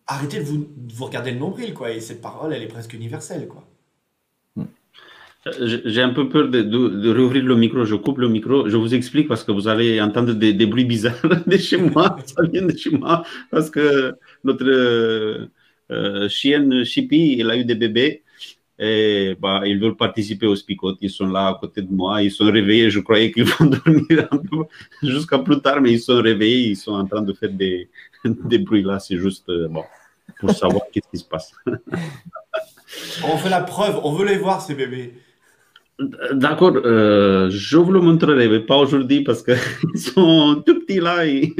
arrêtez 0.07 0.39
de 0.39 0.43
vous, 0.43 0.67
vous, 0.93 1.05
regarder 1.05 1.31
le 1.31 1.39
nombril, 1.39 1.73
quoi. 1.73 1.91
Et 1.91 1.99
cette 1.99 2.21
parole, 2.21 2.53
elle 2.53 2.63
est 2.63 2.67
presque 2.67 2.93
universelle, 2.93 3.47
quoi. 3.47 3.65
Euh, 5.47 5.81
j'ai 5.85 6.01
un 6.01 6.09
peu 6.09 6.27
peur 6.27 6.49
de, 6.49 6.61
de, 6.61 7.15
rouvrir 7.15 7.43
le 7.43 7.55
micro. 7.55 7.85
Je 7.85 7.95
coupe 7.95 8.17
le 8.17 8.29
micro. 8.29 8.67
Je 8.67 8.77
vous 8.77 8.95
explique 8.95 9.27
parce 9.27 9.43
que 9.43 9.51
vous 9.51 9.67
allez 9.67 10.01
entendre 10.01 10.33
des, 10.33 10.53
des 10.53 10.65
bruits 10.65 10.85
bizarres 10.85 11.21
de 11.47 11.57
chez 11.57 11.77
moi. 11.77 12.15
Ça 12.25 12.43
vient 12.43 12.63
de 12.63 12.75
chez 12.75 12.89
moi 12.89 13.23
parce 13.51 13.69
que 13.69 14.15
notre 14.43 14.65
euh, 15.91 16.29
chienne 16.29 16.83
Chippy, 16.83 17.37
il 17.37 17.49
a 17.49 17.57
eu 17.57 17.65
des 17.65 17.75
bébés. 17.75 18.23
Et 18.77 19.37
bah, 19.39 19.61
ils 19.65 19.79
veulent 19.79 19.95
participer 19.95 20.47
au 20.47 20.55
spicot. 20.55 20.97
Ils 20.99 21.09
sont 21.09 21.27
là 21.27 21.47
à 21.47 21.57
côté 21.59 21.81
de 21.81 21.91
moi. 21.91 22.21
Ils 22.21 22.31
sont 22.31 22.51
réveillés. 22.51 22.89
Je 22.89 22.99
croyais 22.99 23.31
qu'ils 23.31 23.45
vont 23.45 23.65
dormir 23.65 24.29
jusqu'à 25.01 25.39
plus 25.39 25.61
tard, 25.61 25.81
mais 25.81 25.93
ils 25.93 25.99
sont 25.99 26.21
réveillés. 26.21 26.69
Ils 26.69 26.75
sont 26.75 26.91
en 26.93 27.05
train 27.05 27.21
de 27.21 27.33
faire 27.33 27.51
des, 27.51 27.89
des 28.25 28.59
bruits 28.59 28.83
là. 28.83 28.99
C'est 28.99 29.17
juste 29.17 29.47
euh, 29.49 29.69
bon, 29.69 29.83
pour 30.39 30.51
savoir 30.51 30.83
qu'est-ce 30.91 31.07
qui 31.09 31.17
se 31.17 31.23
passe. 31.23 31.53
on 33.23 33.37
fait 33.37 33.49
la 33.49 33.61
preuve. 33.61 34.01
On 34.03 34.11
veut 34.13 34.25
les 34.25 34.37
voir, 34.37 34.61
ces 34.61 34.75
bébés. 34.75 35.13
D'accord, 35.97 36.75
euh, 36.83 37.49
je 37.49 37.77
vous 37.77 37.91
le 37.91 38.01
montrerai, 38.01 38.49
mais 38.49 38.59
pas 38.59 38.75
aujourd'hui 38.75 39.23
parce 39.23 39.41
qu'ils 39.41 39.55
sont 39.97 40.61
tout 40.65 40.81
petits 40.81 40.99
là. 40.99 41.25
Et 41.25 41.53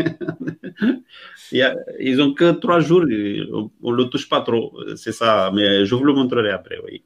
ils 2.00 2.22
ont 2.22 2.34
que 2.34 2.52
trois 2.52 2.82
jours, 2.82 3.04
on 3.04 3.92
ne 3.92 3.96
le 3.96 4.06
touche 4.06 4.28
pas 4.28 4.42
trop, 4.42 4.78
c'est 4.98 5.14
ça, 5.14 5.52
mais 5.56 5.86
je 5.86 5.96
vous 5.96 6.04
le 6.04 6.14
montrerai 6.14 6.52
après, 6.52 6.80
oui. 6.86 7.04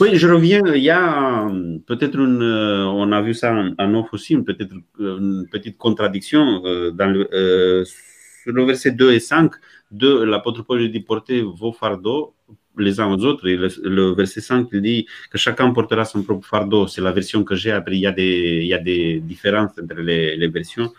Oui, 0.00 0.16
je 0.16 0.26
reviens, 0.26 0.62
il 0.74 0.82
y 0.82 0.88
a 0.88 1.50
peut-être 1.86 2.18
une, 2.18 2.42
euh, 2.42 2.86
on 2.86 3.12
a 3.12 3.20
vu 3.20 3.34
ça 3.34 3.54
en 3.78 3.94
off 3.94 4.14
aussi, 4.14 4.34
peut-être 4.38 4.74
une 4.98 5.46
petite 5.52 5.76
contradiction 5.76 6.62
euh, 6.64 6.90
dans 6.92 7.12
le, 7.12 7.84
sur 7.84 8.52
le 8.52 8.64
verset 8.64 8.92
2 8.92 9.12
et 9.12 9.20
5 9.20 9.52
de 9.90 10.22
l'apôtre 10.22 10.62
Paul 10.64 10.90
dit 10.90 11.00
portez 11.00 11.42
vos 11.42 11.72
fardeaux 11.72 12.34
les 12.78 13.00
uns 13.00 13.12
aux 13.12 13.24
autres. 13.24 13.46
Et 13.48 13.56
le, 13.56 14.14
verset 14.14 14.40
5, 14.40 14.68
il 14.72 14.82
dit 14.82 15.06
que 15.30 15.38
chacun 15.38 15.70
portera 15.72 16.04
son 16.04 16.22
propre 16.22 16.46
fardeau. 16.46 16.86
C'est 16.86 17.00
la 17.00 17.12
version 17.12 17.44
que 17.44 17.54
j'ai. 17.54 17.72
Après, 17.72 17.96
il 17.96 18.00
y 18.00 18.06
a 18.06 18.12
des, 18.12 18.60
il 18.62 18.66
y 18.66 18.74
a 18.74 18.78
des 18.78 19.20
différences 19.20 19.72
entre 19.82 20.00
les, 20.00 20.36
les 20.36 20.48
versions. 20.48 20.92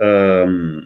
Euh, 0.00 0.80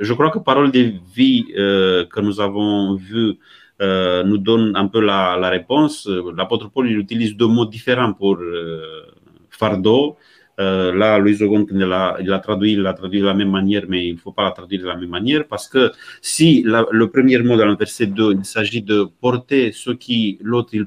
je 0.00 0.12
crois 0.14 0.30
que 0.30 0.38
Parole 0.38 0.70
de 0.70 0.92
vie 1.14 1.46
euh, 1.56 2.04
que 2.06 2.20
nous 2.20 2.40
avons 2.40 2.96
vu 2.96 3.38
euh, 3.80 4.22
nous 4.24 4.38
donne 4.38 4.76
un 4.76 4.88
peu 4.88 5.00
la, 5.00 5.36
la 5.40 5.48
réponse. 5.48 6.08
L'apôtre 6.36 6.70
Paul 6.70 6.88
il 6.90 6.98
utilise 6.98 7.36
deux 7.36 7.46
mots 7.46 7.66
différents 7.66 8.12
pour 8.12 8.38
fardeau 9.50 10.16
euh, 10.60 10.92
là, 10.94 11.18
Louis 11.18 11.36
II, 11.40 11.66
il 11.70 11.78
l'a, 11.78 12.38
traduit, 12.42 12.72
il 12.72 12.82
l'a 12.82 12.92
traduit 12.92 13.20
de 13.20 13.26
la 13.26 13.34
même 13.34 13.50
manière, 13.50 13.84
mais 13.88 14.06
il 14.06 14.14
ne 14.14 14.18
faut 14.18 14.32
pas 14.32 14.44
la 14.44 14.50
traduire 14.50 14.82
de 14.82 14.86
la 14.86 14.96
même 14.96 15.08
manière 15.08 15.46
parce 15.46 15.68
que 15.68 15.92
si 16.20 16.62
le 16.62 17.04
premier 17.06 17.38
mot 17.38 17.56
dans 17.56 17.66
le 17.66 17.76
verset 17.76 18.06
2, 18.06 18.34
il 18.34 18.44
s'agit 18.44 18.82
de 18.82 19.04
porter 19.20 19.72
ce 19.72 19.90
qui 19.90 20.38
l'autre 20.42 20.70
il 20.74 20.86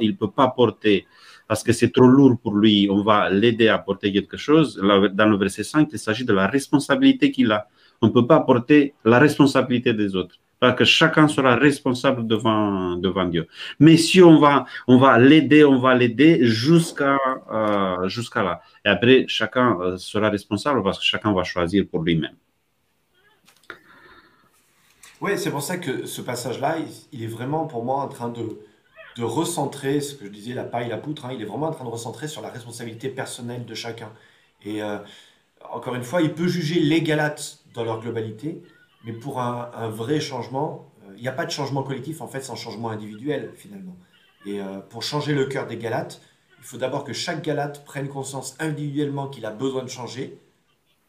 il 0.00 0.16
peut 0.16 0.30
pas 0.30 0.48
porter 0.48 1.06
parce 1.46 1.62
que 1.62 1.72
c'est 1.72 1.92
trop 1.92 2.06
lourd 2.06 2.38
pour 2.42 2.54
lui, 2.56 2.88
on 2.90 3.02
va 3.02 3.30
l'aider 3.30 3.68
à 3.68 3.78
porter 3.78 4.12
quelque 4.12 4.36
chose. 4.36 4.76
dans 4.76 5.26
le 5.26 5.36
verset 5.36 5.62
5, 5.62 5.88
il 5.92 5.98
s'agit 5.98 6.24
de 6.24 6.32
la 6.32 6.46
responsabilité 6.46 7.30
qu'il 7.30 7.52
a. 7.52 7.68
On 8.00 8.08
ne 8.08 8.12
peut 8.12 8.26
pas 8.26 8.40
porter 8.40 8.94
la 9.04 9.18
responsabilité 9.18 9.92
des 9.94 10.16
autres 10.16 10.36
que 10.72 10.84
chacun 10.84 11.28
sera 11.28 11.56
responsable 11.56 12.26
devant, 12.26 12.96
devant 12.96 13.24
Dieu. 13.24 13.46
Mais 13.78 13.96
si 13.96 14.22
on 14.22 14.38
va, 14.38 14.64
on 14.86 14.98
va 14.98 15.18
l'aider, 15.18 15.64
on 15.64 15.78
va 15.78 15.94
l'aider 15.94 16.44
jusqu'à 16.44 17.18
euh, 17.52 18.08
jusqu'à 18.08 18.42
là. 18.42 18.62
Et 18.84 18.88
après, 18.88 19.24
chacun 19.28 19.78
euh, 19.80 19.96
sera 19.96 20.30
responsable 20.30 20.82
parce 20.82 20.98
que 20.98 21.04
chacun 21.04 21.32
va 21.32 21.44
choisir 21.44 21.84
pour 21.90 22.02
lui-même. 22.02 22.36
Oui, 25.20 25.32
c'est 25.36 25.50
pour 25.50 25.62
ça 25.62 25.78
que 25.78 26.06
ce 26.06 26.20
passage-là, 26.20 26.76
il, 27.12 27.22
est 27.22 27.26
vraiment 27.26 27.66
pour 27.66 27.84
moi 27.84 27.96
en 28.02 28.08
train 28.08 28.28
de, 28.28 28.58
de 29.16 29.22
recentrer, 29.22 30.00
ce 30.00 30.14
que 30.14 30.26
je 30.26 30.30
disais, 30.30 30.54
la 30.54 30.64
paille, 30.64 30.88
la 30.88 30.98
poutre, 30.98 31.24
hein, 31.24 31.30
il 31.32 31.40
est 31.40 31.46
vraiment 31.46 31.68
en 31.68 31.72
train 31.72 31.84
de 31.84 31.90
recentrer 31.90 32.28
sur 32.28 32.42
la 32.42 32.50
responsabilité 32.50 33.08
personnelle 33.08 33.64
de 33.64 33.74
chacun. 33.74 34.10
Et 34.64 34.82
euh, 34.82 34.98
encore 35.70 35.94
une 35.94 36.04
fois, 36.04 36.20
il 36.20 36.34
peut 36.34 36.48
juger 36.48 36.80
les 36.80 37.02
Galates 37.02 37.60
dans 37.74 37.84
leur 37.84 38.00
globalité, 38.00 38.62
mais 39.04 39.12
pour 39.12 39.40
un, 39.40 39.88
vrai 39.88 40.20
changement, 40.20 40.90
euh, 41.02 41.14
il 41.16 41.22
n'y 41.22 41.28
a 41.28 41.32
pas 41.32 41.44
de 41.44 41.50
changement 41.50 41.82
collectif 41.82 42.20
en 42.20 42.28
fait 42.28 42.40
sans 42.40 42.56
changement 42.56 42.90
individuel 42.90 43.52
finalement. 43.54 43.96
Et 44.46 44.60
euh, 44.60 44.80
pour 44.80 45.02
changer 45.02 45.34
le 45.34 45.44
cœur 45.46 45.66
des 45.66 45.76
Galates, 45.76 46.20
il 46.58 46.64
faut 46.64 46.78
d'abord 46.78 47.04
que 47.04 47.12
chaque 47.12 47.42
Galate 47.42 47.84
prenne 47.84 48.08
conscience 48.08 48.56
individuellement 48.58 49.28
qu'il 49.28 49.44
a 49.46 49.50
besoin 49.50 49.82
de 49.82 49.88
changer 49.88 50.38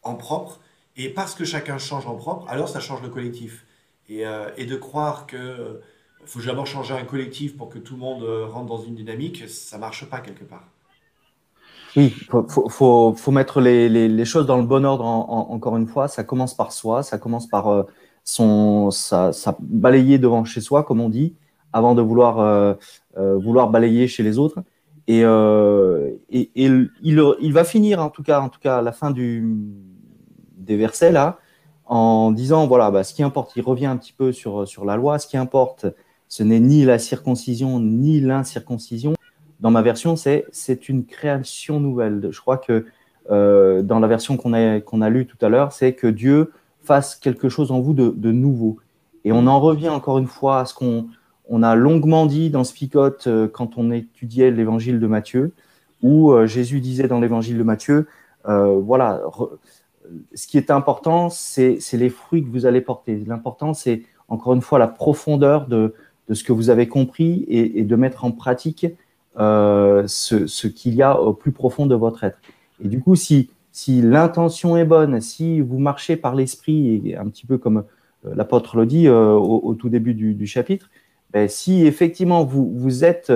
en 0.02 0.14
propre 0.14 0.60
Et 0.96 1.08
parce 1.08 1.34
que 1.34 1.44
chacun 1.44 1.78
change 1.78 2.06
en 2.06 2.14
propre, 2.16 2.46
alors 2.48 2.68
ça 2.68 2.80
change 2.80 3.02
le 3.02 3.08
collectif. 3.08 3.64
Et, 4.08 4.22
et 4.56 4.66
de 4.66 4.76
croire 4.76 5.26
que 5.26 5.80
faut 6.26 6.40
d'abord 6.40 6.66
changer 6.66 6.94
un 6.94 7.04
collectif 7.04 7.56
pour 7.56 7.68
que 7.68 7.78
tout 7.78 7.94
le 7.94 8.00
monde 8.00 8.22
rentre 8.22 8.66
dans 8.66 8.82
une 8.82 8.94
dynamique, 8.94 9.48
ça 9.48 9.78
marche 9.78 10.04
pas 10.04 10.20
quelque 10.20 10.44
part. 10.44 10.68
Oui, 11.96 12.14
faut, 12.28 13.14
faut, 13.16 13.30
mettre 13.30 13.60
les, 13.62 14.24
choses 14.26 14.46
dans 14.46 14.58
le 14.58 14.64
bon 14.64 14.84
ordre. 14.84 15.04
encore 15.04 15.76
une 15.78 15.86
fois, 15.86 16.08
ça 16.08 16.24
commence 16.24 16.54
par 16.54 16.72
soi, 16.72 17.02
ça 17.02 17.16
commence 17.16 17.46
par 17.46 17.68
euh, 17.68 17.82
son, 18.22 18.90
balayer 19.60 20.18
devant 20.18 20.44
chez 20.44 20.60
soi, 20.60 20.84
comme 20.84 21.00
on 21.00 21.08
dit, 21.08 21.34
avant 21.72 21.94
de 21.94 22.02
vouloir, 22.02 22.38
euh, 22.40 22.74
euh 23.16 23.66
balayer 23.68 24.08
chez 24.08 24.22
les 24.22 24.38
autres. 24.38 24.62
Et, 25.06 25.22
euh, 25.24 26.10
il, 26.28 26.90
il, 27.02 27.52
va 27.52 27.64
finir, 27.64 28.00
en 28.00 28.10
tout 28.10 28.22
cas, 28.22 28.42
à 28.64 28.82
la 28.82 28.92
fin 28.92 29.10
des 29.10 30.76
versets 30.76 31.12
là, 31.12 31.38
en 31.86 32.30
disant 32.30 32.66
voilà, 32.66 32.90
bah, 32.90 33.04
ce 33.04 33.14
qui 33.14 33.22
importe, 33.22 33.52
il 33.56 33.62
revient 33.62 33.86
un 33.86 33.96
petit 33.96 34.12
peu 34.12 34.32
sur 34.32 34.84
la 34.84 34.96
loi. 34.96 35.18
Ce 35.18 35.26
qui 35.26 35.38
importe, 35.38 35.86
ce 36.28 36.42
n'est 36.42 36.60
ni 36.60 36.84
la 36.84 36.98
circoncision 36.98 37.80
ni 37.80 38.20
l'incirconcision 38.20 39.14
dans 39.60 39.70
ma 39.70 39.82
version, 39.82 40.16
c'est 40.16 40.46
c'est 40.52 40.88
une 40.88 41.04
création 41.04 41.80
nouvelle. 41.80 42.28
Je 42.30 42.40
crois 42.40 42.58
que 42.58 42.86
euh, 43.30 43.82
dans 43.82 43.98
la 43.98 44.08
version 44.08 44.36
qu'on 44.36 44.52
a, 44.52 44.80
qu'on 44.80 45.02
a 45.02 45.08
lue 45.08 45.26
tout 45.26 45.38
à 45.44 45.48
l'heure, 45.48 45.72
c'est 45.72 45.94
que 45.94 46.06
Dieu 46.06 46.52
fasse 46.82 47.16
quelque 47.16 47.48
chose 47.48 47.72
en 47.72 47.80
vous 47.80 47.94
de, 47.94 48.32
nouveau. 48.32 48.78
Et 49.24 49.32
on 49.32 49.46
en 49.46 49.58
revient 49.58 49.88
encore 49.88 50.18
une 50.18 50.28
fois 50.28 50.60
à 50.60 50.64
ce 50.64 50.74
qu'on 50.74 51.08
on 51.48 51.62
a 51.62 51.74
longuement 51.74 52.26
dit 52.26 52.50
dans 52.50 52.64
Spicote 52.64 53.26
euh, 53.26 53.48
quand 53.48 53.78
on 53.78 53.90
étudiait 53.90 54.50
l'évangile 54.50 55.00
de 55.00 55.06
Matthieu, 55.06 55.52
où 56.02 56.32
euh, 56.32 56.46
Jésus 56.46 56.80
disait 56.80 57.08
dans 57.08 57.20
l'évangile 57.20 57.58
de 57.58 57.62
Matthieu, 57.62 58.06
euh, 58.48 58.78
voilà, 58.78 59.22
ce 60.34 60.46
qui 60.46 60.56
est 60.56 60.70
important, 60.70 61.30
c'est 61.30 61.78
les 61.92 62.10
fruits 62.10 62.44
que 62.44 62.50
vous 62.50 62.66
allez 62.66 62.80
porter. 62.80 63.22
L'important, 63.26 63.74
c'est 63.74 64.02
encore 64.28 64.54
une 64.54 64.60
fois 64.60 64.78
la 64.78 64.88
profondeur 64.88 65.66
de, 65.66 65.94
de 66.28 66.34
ce 66.34 66.44
que 66.44 66.52
vous 66.52 66.70
avez 66.70 66.88
compris 66.88 67.44
et, 67.48 67.84
de 67.84 67.96
mettre 67.96 68.24
en 68.24 68.32
pratique 68.32 68.86
ce, 69.38 70.46
ce 70.46 70.66
qu'il 70.66 70.94
y 70.94 71.02
a 71.02 71.20
au 71.20 71.32
plus 71.32 71.52
profond 71.52 71.86
de 71.86 71.94
votre 71.94 72.24
être. 72.24 72.38
Et 72.82 72.88
du 72.88 73.00
coup, 73.00 73.14
si, 73.14 73.50
si 73.72 74.00
l'intention 74.02 74.76
est 74.76 74.84
bonne, 74.84 75.20
si 75.20 75.60
vous 75.60 75.78
marchez 75.78 76.16
par 76.16 76.34
l'esprit, 76.34 77.14
un 77.18 77.28
petit 77.28 77.46
peu 77.46 77.58
comme 77.58 77.84
euh, 78.24 78.34
l'apôtre 78.34 78.76
le 78.76 78.86
dit 78.86 79.08
euh, 79.08 79.32
au, 79.32 79.74
tout 79.74 79.88
début 79.88 80.14
du, 80.14 80.46
chapitre, 80.46 80.90
ben, 81.32 81.48
si 81.48 81.86
effectivement 81.86 82.44
vous, 82.44 82.72
vous 82.74 83.04
êtes 83.04 83.32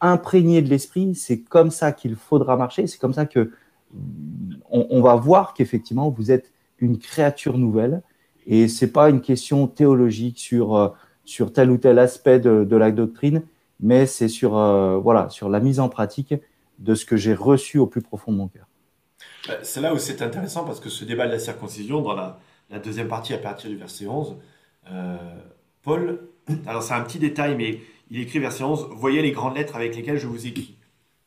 imprégné 0.00 0.62
de 0.62 0.68
l'esprit, 0.68 1.14
c'est 1.14 1.40
comme 1.40 1.70
ça 1.70 1.92
qu'il 1.92 2.16
faudra 2.16 2.56
marcher, 2.56 2.86
c'est 2.86 2.98
comme 2.98 3.14
ça 3.14 3.26
que 3.26 3.50
on, 4.70 4.86
on 4.90 5.00
va 5.00 5.14
voir 5.14 5.54
qu'effectivement 5.54 6.10
vous 6.10 6.30
êtes 6.30 6.52
une 6.78 6.98
créature 6.98 7.56
nouvelle 7.56 8.02
et 8.46 8.68
c'est 8.68 8.92
pas 8.92 9.08
une 9.08 9.22
question 9.22 9.66
théologique 9.66 10.38
sur, 10.38 10.94
sur 11.24 11.52
tel 11.52 11.70
ou 11.70 11.78
tel 11.78 11.98
aspect 11.98 12.38
de 12.38 12.76
la 12.76 12.90
doctrine, 12.90 13.42
mais 13.80 14.06
c'est 14.06 14.28
sur, 14.28 14.56
euh, 14.56 14.98
voilà, 14.98 15.28
sur 15.28 15.48
la 15.48 15.60
mise 15.60 15.80
en 15.80 15.88
pratique 15.88 16.34
de 16.78 16.94
ce 16.94 17.04
que 17.04 17.16
j'ai 17.16 17.34
reçu 17.34 17.78
au 17.78 17.86
plus 17.86 18.02
profond 18.02 18.32
de 18.32 18.36
mon 18.36 18.48
cœur. 18.48 18.66
Euh, 19.50 19.58
c'est 19.62 19.80
là 19.80 19.94
où 19.94 19.98
c'est 19.98 20.22
intéressant 20.22 20.64
parce 20.64 20.80
que 20.80 20.88
ce 20.88 21.04
débat 21.04 21.26
de 21.26 21.32
la 21.32 21.38
circoncision, 21.38 22.00
dans 22.00 22.14
la, 22.14 22.38
la 22.70 22.78
deuxième 22.78 23.08
partie 23.08 23.34
à 23.34 23.38
partir 23.38 23.70
du 23.70 23.76
verset 23.76 24.06
11, 24.06 24.36
euh, 24.90 25.16
Paul, 25.82 26.28
alors 26.66 26.82
c'est 26.82 26.94
un 26.94 27.02
petit 27.02 27.18
détail, 27.18 27.56
mais 27.56 27.80
il 28.10 28.20
écrit 28.20 28.38
verset 28.38 28.64
11, 28.64 28.88
Voyez 28.92 29.22
les 29.22 29.32
grandes 29.32 29.56
lettres 29.56 29.76
avec 29.76 29.96
lesquelles 29.96 30.18
je 30.18 30.26
vous 30.26 30.46
écris. 30.46 30.76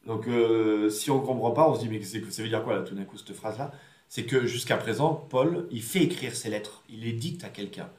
Donc 0.05 0.27
euh, 0.27 0.89
si 0.89 1.11
on 1.11 1.21
ne 1.21 1.25
comprend 1.25 1.51
pas, 1.51 1.69
on 1.69 1.75
se 1.75 1.81
dit, 1.81 1.89
mais 1.89 2.01
ça 2.01 2.41
veut 2.41 2.49
dire 2.49 2.63
quoi 2.63 2.75
là, 2.75 2.81
tout 2.81 2.95
d'un 2.95 3.03
coup 3.03 3.17
cette 3.17 3.35
phrase-là? 3.35 3.71
C'est 4.09 4.23
que 4.25 4.45
jusqu'à 4.45 4.75
présent, 4.77 5.13
Paul, 5.29 5.67
il 5.71 5.81
fait 5.81 6.03
écrire 6.03 6.35
ses 6.35 6.49
lettres, 6.49 6.83
il 6.89 7.01
les 7.01 7.13
dicte 7.13 7.45
à 7.45 7.49
quelqu'un. 7.49 7.89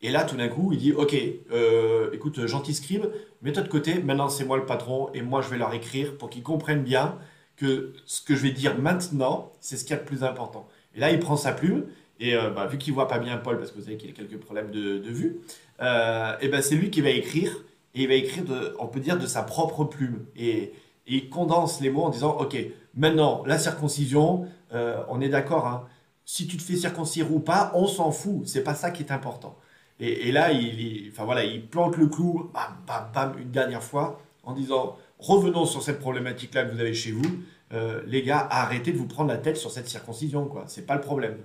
Et 0.00 0.10
là, 0.10 0.24
tout 0.24 0.36
d'un 0.36 0.48
coup, 0.48 0.72
il 0.72 0.78
dit 0.78 0.92
Ok, 0.92 1.16
euh, 1.52 2.10
écoute, 2.12 2.46
gentil 2.46 2.74
scribe, 2.74 3.06
mets-toi 3.42 3.62
de 3.62 3.68
côté, 3.68 4.00
maintenant 4.02 4.28
c'est 4.28 4.44
moi 4.44 4.56
le 4.56 4.66
patron, 4.66 5.10
et 5.14 5.22
moi 5.22 5.42
je 5.42 5.48
vais 5.48 5.58
leur 5.58 5.74
écrire 5.74 6.16
pour 6.16 6.30
qu'ils 6.30 6.42
comprennent 6.42 6.84
bien 6.84 7.18
que 7.56 7.92
ce 8.06 8.22
que 8.22 8.36
je 8.36 8.42
vais 8.42 8.52
dire 8.52 8.78
maintenant, 8.78 9.52
c'est 9.60 9.76
ce 9.76 9.84
qu'il 9.84 9.96
y 9.96 9.98
a 9.98 10.00
de 10.00 10.06
plus 10.06 10.22
important. 10.22 10.68
Et 10.94 11.00
là, 11.00 11.10
il 11.10 11.18
prend 11.18 11.36
sa 11.36 11.52
plume, 11.52 11.86
et 12.20 12.34
euh, 12.34 12.50
bah, 12.50 12.66
vu 12.66 12.78
qu'il 12.78 12.94
voit 12.94 13.08
pas 13.08 13.18
bien 13.18 13.36
Paul, 13.36 13.58
parce 13.58 13.70
que 13.70 13.78
vous 13.78 13.84
savez 13.84 13.96
qu'il 13.96 14.10
a 14.10 14.12
quelques 14.12 14.38
problèmes 14.38 14.70
de, 14.70 15.10
vue, 15.10 15.40
euh, 15.80 16.36
et 16.40 16.48
ben 16.48 16.62
c'est 16.62 16.76
lui 16.76 16.90
qui 16.90 17.00
va 17.00 17.10
écrire, 17.10 17.64
et 17.94 18.02
il 18.02 18.08
va 18.08 18.14
écrire, 18.14 18.44
on 18.78 18.86
peut 18.86 19.00
dire, 19.00 19.18
de 19.18 19.26
sa 19.26 19.42
propre 19.42 19.84
plume. 19.84 20.26
Et, 20.36 20.72
il 21.10 21.30
condense 21.30 21.80
les 21.80 21.88
mots 21.88 22.02
en 22.02 22.10
disant 22.10 22.36
Ok, 22.38 22.54
maintenant, 22.94 23.42
la 23.46 23.58
circoncision, 23.58 24.46
euh, 24.74 25.02
on 25.08 25.22
est 25.22 25.30
d'accord, 25.30 25.66
hein, 25.66 25.86
si 26.26 26.46
tu 26.46 26.58
te 26.58 26.62
fais 26.62 26.76
circoncire 26.76 27.32
ou 27.32 27.40
pas, 27.40 27.72
on 27.74 27.86
s'en 27.86 28.10
fout, 28.10 28.42
c'est 28.44 28.62
pas 28.62 28.74
ça 28.74 28.90
qui 28.90 29.02
est 29.02 29.10
important. 29.10 29.56
Et, 30.00 30.30
là, 30.30 30.52
il, 30.52 31.10
enfin, 31.10 31.24
voilà, 31.24 31.44
il 31.44 31.66
plante 31.66 31.96
le 31.96 32.06
clou, 32.06 32.50
bam, 32.54 32.76
bam, 32.86 33.10
bam, 33.12 33.40
une 33.40 33.50
dernière 33.50 33.82
fois, 33.82 34.20
en 34.44 34.54
disant 34.54 34.96
revenons 35.18 35.66
sur 35.66 35.82
cette 35.82 35.98
problématique-là 35.98 36.64
que 36.64 36.74
vous 36.74 36.80
avez 36.80 36.94
chez 36.94 37.10
vous. 37.10 37.26
Euh, 37.72 38.00
les 38.06 38.22
gars, 38.22 38.46
arrêtez 38.50 38.92
de 38.92 38.96
vous 38.96 39.08
prendre 39.08 39.30
la 39.30 39.38
tête 39.38 39.56
sur 39.56 39.70
cette 39.70 39.88
circoncision, 39.88 40.46
quoi. 40.46 40.64
C'est 40.68 40.86
pas 40.86 40.94
le 40.94 41.00
problème. 41.00 41.38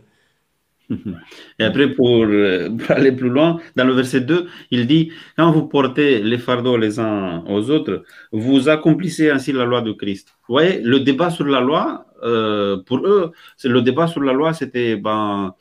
Et 1.60 1.64
après, 1.64 1.90
pour, 1.90 2.26
pour, 2.26 2.92
aller 2.92 3.12
plus 3.12 3.30
loin, 3.30 3.60
dans 3.76 3.86
le 3.86 3.94
verset 3.94 4.22
2, 4.22 4.48
il 4.72 4.88
dit 4.88 5.12
Quand 5.36 5.52
vous 5.52 5.68
portez 5.68 6.22
les 6.22 6.38
fardeaux 6.38 6.78
les 6.78 7.00
uns 7.00 7.44
aux 7.48 7.70
autres, 7.70 8.04
vous 8.32 8.70
accomplissez 8.70 9.30
ainsi 9.30 9.52
la 9.52 9.66
loi 9.66 9.82
de 9.82 9.92
Christ. 9.94 10.36
Vous 10.48 10.56
voyez, 10.56 10.80
le 10.82 11.00
débat 11.00 11.30
sur 11.30 11.46
la 11.46 11.62
loi, 11.62 12.06
euh, 12.24 12.78
pour 12.86 13.00
eux, 13.06 13.32
le 13.64 13.82
débat 13.82 14.08
sur 14.08 14.22
la 14.22 14.34
loi, 14.34 14.54
c'était 14.54 14.96
ben, 14.96 15.56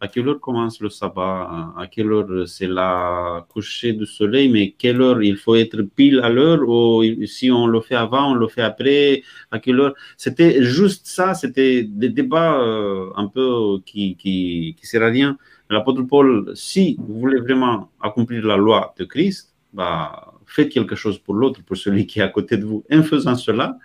à 0.00 0.08
quelle 0.08 0.28
heure 0.28 0.40
commence 0.40 0.80
le 0.80 0.88
sabbat, 0.88 1.72
à 1.76 1.86
quelle 1.88 2.12
heure 2.12 2.46
c'est 2.46 2.68
la 2.68 3.44
coucher 3.48 3.92
du 3.92 4.06
soleil, 4.06 4.48
mais 4.48 4.70
quelle 4.78 5.00
heure 5.00 5.22
il 5.22 5.36
faut 5.36 5.56
être 5.56 5.82
pile 5.82 6.20
à 6.20 6.28
l'heure, 6.28 6.60
ou 6.68 7.02
si 7.26 7.50
on 7.50 7.66
le 7.66 7.80
fait 7.80 7.96
avant, 7.96 8.32
on 8.32 8.34
le 8.34 8.48
fait 8.48 8.62
après, 8.62 9.22
à 9.50 9.58
quelle 9.58 9.80
heure? 9.80 9.94
C'était 10.16 10.62
juste 10.62 11.06
ça, 11.06 11.34
c'était 11.34 11.82
des 11.82 12.10
débats 12.10 12.60
euh, 12.60 13.10
un 13.16 13.26
peu 13.26 13.78
qui, 13.84 14.16
qui, 14.16 14.76
qui 14.78 14.86
sert 14.86 15.02
à 15.02 15.08
rien. 15.08 15.36
L'apôtre 15.70 16.02
Paul, 16.02 16.52
si 16.54 16.96
vous 16.98 17.18
voulez 17.18 17.40
vraiment 17.40 17.90
accomplir 18.00 18.46
la 18.46 18.56
loi 18.56 18.94
de 18.98 19.04
Christ, 19.04 19.52
bah, 19.72 20.32
faites 20.46 20.70
quelque 20.70 20.94
chose 20.94 21.18
pour 21.18 21.34
l'autre, 21.34 21.62
pour 21.64 21.76
celui 21.76 22.06
qui 22.06 22.20
est 22.20 22.22
à 22.22 22.28
côté 22.28 22.56
de 22.56 22.64
vous. 22.64 22.84
En 22.90 23.02
faisant 23.02 23.34
cela, 23.34 23.76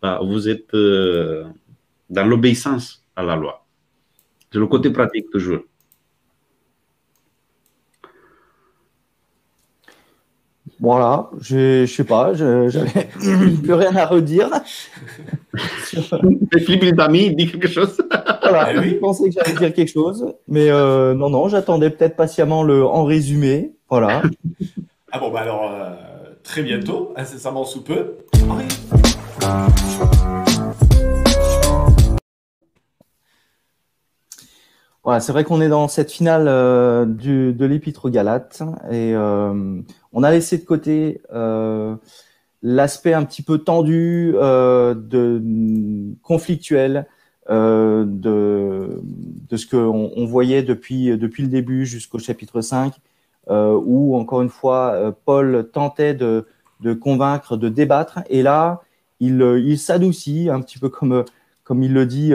bah, 0.00 0.20
vous 0.22 0.48
êtes 0.48 0.72
euh, 0.74 1.44
dans 2.10 2.24
l'obéissance 2.24 3.04
à 3.16 3.22
la 3.22 3.36
loi. 3.36 3.61
C'est 4.52 4.58
le 4.58 4.66
côté 4.66 4.90
pratique 4.90 5.30
toujours. 5.30 5.60
Voilà, 10.78 11.30
je 11.40 11.82
ne 11.82 11.86
sais 11.86 12.02
pas, 12.02 12.34
j'avais 12.34 13.08
plus 13.62 13.72
rien 13.72 13.94
à 13.94 14.04
redire. 14.04 14.50
Philippe 16.58 16.98
amis 16.98 17.36
dit 17.36 17.48
quelque 17.48 17.68
chose. 17.68 17.96
voilà, 18.42 18.80
oui. 18.80 18.90
Je 18.90 18.94
pensais 18.96 19.30
que 19.30 19.30
j'allais 19.30 19.56
dire 19.56 19.72
quelque 19.72 19.92
chose, 19.92 20.34
mais 20.48 20.70
euh, 20.70 21.14
non, 21.14 21.30
non, 21.30 21.46
j'attendais 21.48 21.90
peut-être 21.90 22.16
patiemment 22.16 22.64
le 22.64 22.84
en 22.84 23.04
résumé. 23.04 23.72
Voilà. 23.88 24.22
ah 25.12 25.20
bon, 25.20 25.30
bah 25.30 25.40
alors, 25.42 25.70
euh, 25.70 25.94
très 26.42 26.64
bientôt, 26.64 27.14
incessamment 27.16 27.64
sous 27.64 27.84
peu. 27.84 28.16
Voilà, 35.04 35.18
c'est 35.18 35.32
vrai 35.32 35.42
qu'on 35.42 35.60
est 35.60 35.68
dans 35.68 35.88
cette 35.88 36.12
finale 36.12 36.46
euh, 36.46 37.04
du, 37.06 37.52
de 37.52 37.64
l'épître 37.66 38.04
aux 38.04 38.10
Galates 38.10 38.62
et 38.88 39.14
euh, 39.16 39.80
on 40.12 40.22
a 40.22 40.30
laissé 40.30 40.58
de 40.58 40.64
côté 40.64 41.20
euh, 41.32 41.96
l'aspect 42.62 43.12
un 43.12 43.24
petit 43.24 43.42
peu 43.42 43.58
tendu, 43.58 44.32
euh, 44.36 44.94
de 44.94 45.42
conflictuel 46.22 47.08
euh, 47.50 48.04
de, 48.06 49.00
de 49.48 49.56
ce 49.56 49.66
qu'on 49.66 50.12
on 50.14 50.24
voyait 50.24 50.62
depuis, 50.62 51.18
depuis 51.18 51.42
le 51.42 51.48
début 51.48 51.84
jusqu'au 51.84 52.20
chapitre 52.20 52.60
5, 52.60 52.94
où 53.48 54.16
encore 54.16 54.42
une 54.42 54.50
fois 54.50 55.16
Paul 55.24 55.68
tentait 55.72 56.14
de, 56.14 56.46
de 56.80 56.92
convaincre, 56.94 57.56
de 57.56 57.68
débattre, 57.68 58.20
et 58.30 58.42
là 58.44 58.82
il, 59.18 59.40
il 59.64 59.78
s'adoucit 59.80 60.48
un 60.48 60.60
petit 60.60 60.78
peu 60.78 60.88
comme, 60.88 61.24
comme 61.64 61.82
il 61.82 61.92
le 61.92 62.06
dit. 62.06 62.32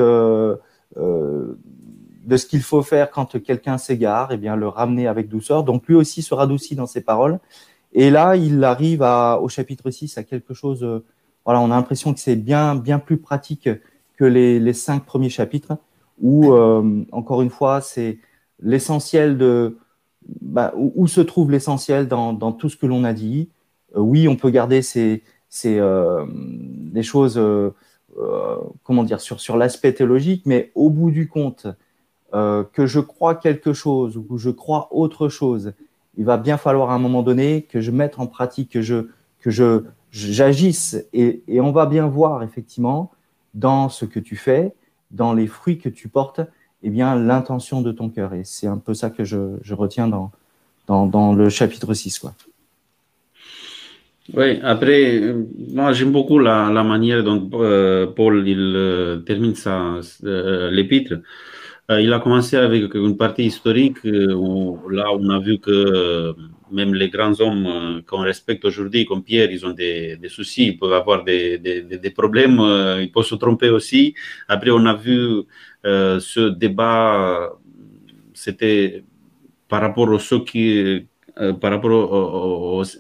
Euh, 0.97 1.57
de 2.27 2.35
ce 2.35 2.45
qu'il 2.45 2.61
faut 2.61 2.83
faire 2.83 3.09
quand 3.09 3.41
quelqu'un 3.41 3.77
s'égare, 3.77 4.31
et 4.31 4.35
eh 4.35 4.37
bien 4.37 4.57
le 4.57 4.67
ramener 4.67 5.07
avec 5.07 5.29
douceur. 5.29 5.63
Donc 5.63 5.87
lui 5.87 5.95
aussi 5.95 6.21
se 6.21 6.33
radoucit 6.33 6.75
dans 6.75 6.85
ses 6.85 7.01
paroles. 7.01 7.39
Et 7.93 8.09
là, 8.09 8.35
il 8.35 8.63
arrive 8.65 9.01
au 9.01 9.47
chapitre 9.47 9.89
6 9.89 10.17
à 10.17 10.23
quelque 10.23 10.53
chose. 10.53 10.83
Euh, 10.83 11.05
voilà, 11.45 11.61
on 11.61 11.71
a 11.71 11.75
l'impression 11.75 12.13
que 12.13 12.19
c'est 12.19 12.35
bien, 12.35 12.75
bien 12.75 12.99
plus 12.99 13.17
pratique 13.17 13.69
que 14.17 14.25
les, 14.25 14.59
les 14.59 14.73
cinq 14.73 15.05
premiers 15.05 15.29
chapitres, 15.29 15.77
où 16.19 16.51
euh, 16.51 17.05
encore 17.13 17.41
une 17.41 17.49
fois, 17.49 17.79
c'est 17.79 18.19
l'essentiel 18.59 19.37
de 19.37 19.77
bah, 20.41 20.73
où, 20.75 21.07
se 21.07 21.21
trouve 21.21 21.49
l'essentiel 21.49 22.09
dans, 22.09 22.33
dans, 22.33 22.51
tout 22.51 22.67
ce 22.67 22.75
que 22.75 22.85
l'on 22.85 23.05
a 23.05 23.13
dit. 23.13 23.49
Euh, 23.95 24.01
oui, 24.01 24.27
on 24.27 24.35
peut 24.35 24.49
garder 24.49 24.81
ces, 24.81 25.23
ces 25.47 25.79
des 26.27 27.03
choses, 27.03 27.41
comment 28.83 29.03
dire, 29.03 29.21
sur, 29.21 29.39
sur 29.39 29.55
l'aspect 29.55 29.93
théologique, 29.93 30.41
mais 30.45 30.73
au 30.75 30.89
bout 30.89 31.11
du 31.11 31.29
compte, 31.29 31.67
euh, 32.33 32.63
que 32.73 32.85
je 32.85 32.99
crois 32.99 33.35
quelque 33.35 33.73
chose 33.73 34.17
ou 34.17 34.23
que 34.23 34.37
je 34.37 34.49
crois 34.49 34.89
autre 34.91 35.29
chose, 35.29 35.73
il 36.17 36.25
va 36.25 36.37
bien 36.37 36.57
falloir 36.57 36.89
à 36.91 36.95
un 36.95 36.99
moment 36.99 37.23
donné 37.23 37.63
que 37.63 37.79
je 37.79 37.91
mette 37.91 38.19
en 38.19 38.27
pratique, 38.27 38.71
que 38.71 38.81
je 38.81 39.07
que 39.39 39.49
je 39.49 39.83
j'agisse 40.11 41.05
et, 41.13 41.41
on 41.61 41.71
va 41.71 41.85
bien 41.85 42.07
voir 42.07 42.43
effectivement 42.43 43.11
dans 43.53 43.89
ce 43.89 44.05
que 44.05 44.19
tu 44.19 44.35
fais, 44.35 44.73
dans 45.11 45.33
les 45.33 45.47
fruits 45.47 45.77
que 45.77 45.89
tu 45.89 46.09
portes, 46.09 46.41
eh 46.83 46.89
bien 46.89 47.15
l'intention 47.15 47.81
de 47.81 47.91
ton 47.91 48.09
cœur. 48.09 48.33
Et 48.33 48.43
c'est 48.43 48.67
un 48.67 48.77
peu 48.77 48.93
ça 48.93 49.09
que 49.09 49.23
je, 49.23 49.73
retiens 49.73 50.07
dans, 50.07 50.31
dans, 50.87 51.33
le 51.33 51.49
chapitre 51.49 51.93
6. 51.93 52.19
Quoi. 52.19 52.33
Oui, 54.33 54.59
après, 54.61 55.35
moi 55.73 55.93
j'aime 55.93 56.11
beaucoup 56.11 56.39
la, 56.39 56.69
manière 56.83 57.23
dont 57.23 57.49
euh, 57.53 58.07
Paul 58.07 58.43
euh, 58.47 59.17
termine 59.19 59.55
sa, 59.55 59.99
l'épître. 60.23 61.15
Euh, 61.89 62.01
il 62.01 62.11
a 62.11 62.19
commencé 62.19 62.57
avec 62.57 62.93
une 62.95 63.15
partie 63.15 63.45
historique 63.45 64.05
euh, 64.05 64.33
où 64.33 64.89
là 64.89 65.05
on 65.13 65.29
a 65.29 65.39
vu 65.39 65.57
que 65.57 65.71
euh, 65.71 66.33
même 66.69 66.93
les 66.93 67.09
grands 67.09 67.39
hommes 67.39 68.01
qu'on 68.05 68.19
respecte 68.19 68.65
aujourd'hui, 68.65 69.05
comme 69.05 69.23
Pierre, 69.23 69.49
ils 69.49 69.65
ont 69.65 69.71
des, 69.71 70.19
soucis, 70.27 70.65
ils 70.67 70.77
peuvent 70.77 70.91
avoir 70.91 71.23
des, 71.23 72.11
problèmes, 72.13 72.59
ils 72.99 73.09
peuvent 73.09 73.23
se 73.23 73.35
tromper 73.35 73.69
aussi. 73.69 74.13
Après, 74.49 74.69
on 74.71 74.85
a 74.85 74.93
vu 74.93 75.43
ce 75.85 76.49
débat, 76.49 77.53
c'était 78.33 79.05
par 79.69 79.79
rapport 79.79 80.09
aux 80.09 80.19
ceux 80.19 80.43
qui 80.43 81.07
par 81.61 81.71
rapport 81.71 82.11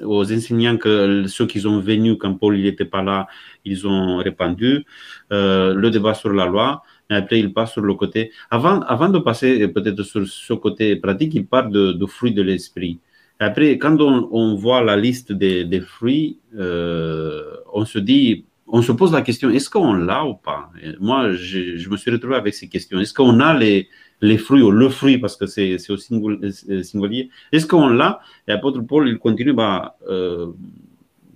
aux, 0.05 0.31
enseignants 0.31 0.77
que 0.77 1.25
ceux 1.27 1.47
qui 1.47 1.59
sont 1.59 1.81
venus 1.81 2.15
quand 2.17 2.35
Paul 2.35 2.57
n'était 2.57 2.85
pas 2.85 3.01
là, 3.03 3.27
ils 3.65 3.85
ont 3.85 4.17
répandu, 4.19 4.85
le 5.29 5.89
débat 5.89 6.13
sur 6.13 6.31
la 6.31 6.45
loi. 6.45 6.83
Et 7.09 7.15
après, 7.15 7.39
il 7.39 7.53
passe 7.53 7.73
sur 7.73 7.81
le 7.81 7.93
côté. 7.93 8.31
Avant, 8.49 8.81
avant 8.81 9.09
de 9.09 9.19
passer 9.19 9.67
peut-être 9.69 10.03
sur 10.03 10.27
ce 10.27 10.53
côté 10.53 10.95
pratique, 10.97 11.33
il 11.35 11.45
parle 11.45 11.71
de, 11.71 11.93
de 11.93 12.05
fruits 12.05 12.33
de 12.33 12.41
l'esprit. 12.41 12.99
Après, 13.39 13.77
quand 13.77 14.01
on, 14.01 14.27
on, 14.31 14.55
voit 14.55 14.81
la 14.83 14.97
liste 14.97 15.31
des, 15.31 15.63
des 15.63 15.79
fruits, 15.81 16.39
euh, 16.57 17.43
on 17.71 17.85
se 17.85 17.99
dit, 17.99 18.45
on 18.67 18.81
se 18.81 18.91
pose 18.91 19.13
la 19.13 19.21
question, 19.21 19.49
est-ce 19.49 19.69
qu'on 19.69 19.93
l'a 19.93 20.25
ou 20.25 20.33
pas? 20.33 20.71
Moi, 20.99 21.33
je, 21.33 21.77
je, 21.77 21.89
me 21.89 21.97
suis 21.97 22.11
retrouvé 22.11 22.35
avec 22.35 22.53
ces 22.53 22.67
questions. 22.67 22.99
Est-ce 22.99 23.13
qu'on 23.13 23.39
a 23.39 23.57
les, 23.57 23.87
les 24.21 24.37
fruits 24.37 24.61
ou 24.61 24.71
le 24.71 24.89
fruit, 24.89 25.19
parce 25.19 25.37
que 25.37 25.45
c'est 25.45 25.77
au 25.89 25.97
singulier, 25.97 27.29
est-ce 27.51 27.67
qu'on 27.67 27.87
l'a? 27.87 28.19
Et 28.47 28.51
l'apôtre 28.51 28.81
Paul, 28.81 29.07
il 29.07 29.17
continue, 29.19 29.53
bah, 29.53 29.97
euh, 30.09 30.47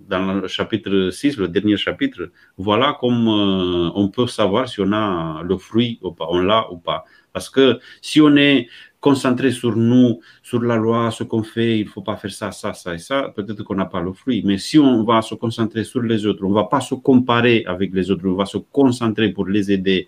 dans 0.08 0.34
le 0.34 0.48
chapitre 0.48 1.10
6, 1.10 1.36
le 1.36 1.48
dernier 1.48 1.76
chapitre, 1.76 2.30
voilà 2.56 2.96
comme 3.00 3.28
euh, 3.28 3.90
on 3.94 4.08
peut 4.08 4.26
savoir 4.26 4.68
si 4.68 4.80
on 4.80 4.92
a 4.92 5.42
le 5.42 5.56
fruit 5.58 5.98
ou 6.02 6.12
pas, 6.12 6.26
on 6.30 6.40
l'a 6.40 6.70
ou 6.70 6.78
pas. 6.78 7.04
Parce 7.32 7.48
que 7.48 7.78
si 8.00 8.20
on 8.20 8.36
est 8.36 8.68
concentré 9.00 9.50
sur 9.50 9.74
nous, 9.76 10.20
sur 10.42 10.62
la 10.62 10.76
loi, 10.76 11.10
ce 11.10 11.24
qu'on 11.24 11.42
fait, 11.42 11.78
il 11.78 11.88
faut 11.88 12.02
pas 12.02 12.16
faire 12.16 12.30
ça, 12.30 12.52
ça, 12.52 12.72
ça 12.74 12.94
et 12.94 12.98
ça, 12.98 13.32
peut-être 13.34 13.62
qu'on 13.64 13.74
n'a 13.74 13.86
pas 13.86 14.00
le 14.00 14.12
fruit. 14.12 14.42
Mais 14.44 14.58
si 14.58 14.78
on 14.78 15.02
va 15.04 15.22
se 15.22 15.34
concentrer 15.34 15.84
sur 15.84 16.02
les 16.02 16.24
autres, 16.26 16.44
on 16.44 16.52
va 16.52 16.64
pas 16.64 16.80
se 16.80 16.94
comparer 16.94 17.64
avec 17.66 17.92
les 17.94 18.10
autres, 18.10 18.26
on 18.26 18.34
va 18.34 18.46
se 18.46 18.58
concentrer 18.58 19.30
pour 19.30 19.46
les 19.46 19.72
aider 19.72 20.06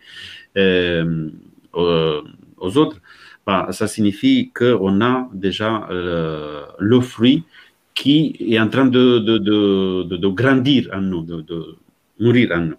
euh, 0.56 1.30
euh, 1.74 2.22
aux 2.58 2.76
autres, 2.76 3.00
bah, 3.46 3.68
ça 3.72 3.88
signifie 3.88 4.50
qu'on 4.52 5.00
a 5.02 5.28
déjà 5.32 5.88
le 5.90 7.00
fruit 7.00 7.44
qui 7.94 8.36
est 8.40 8.58
en 8.58 8.68
train 8.68 8.86
de, 8.86 9.18
de, 9.20 9.38
de, 9.38 10.16
de 10.16 10.28
grandir 10.28 10.90
en 10.92 11.00
nous, 11.00 11.22
de, 11.22 11.78
nourrir 12.18 12.50
en 12.52 12.60
nous. 12.60 12.76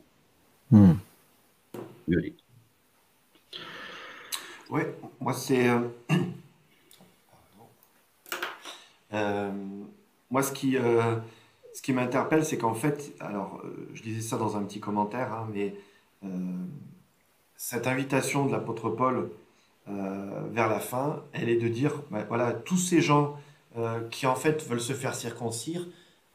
Hmm. 0.71 0.93
Oui, 4.69 4.81
moi 5.19 5.33
c'est. 5.33 5.69
Euh... 5.69 5.79
Euh, 9.13 9.49
moi 10.29 10.43
ce 10.43 10.51
qui, 10.51 10.75
euh, 10.75 11.15
ce 11.73 11.81
qui 11.81 11.93
m'interpelle, 11.93 12.43
c'est 12.43 12.57
qu'en 12.57 12.73
fait, 12.73 13.13
alors 13.21 13.63
je 13.93 14.01
disais 14.01 14.19
ça 14.19 14.35
dans 14.35 14.57
un 14.57 14.63
petit 14.63 14.81
commentaire, 14.81 15.31
hein, 15.31 15.47
mais 15.53 15.73
cette 17.55 17.87
invitation 17.87 18.45
de 18.45 18.51
l'apôtre 18.51 18.89
Paul 18.89 19.29
vers 19.87 20.67
la 20.67 20.79
fin, 20.81 21.23
elle 21.31 21.47
est 21.47 21.55
de 21.55 21.69
dire 21.69 21.93
bah, 22.11 22.25
voilà, 22.27 22.51
tous 22.51 22.77
ces 22.77 22.99
gens 22.99 23.37
euh, 23.77 24.01
qui 24.09 24.25
en 24.27 24.35
fait 24.35 24.65
veulent 24.67 24.81
se 24.81 24.93
faire 24.93 25.15
circoncire, 25.15 25.85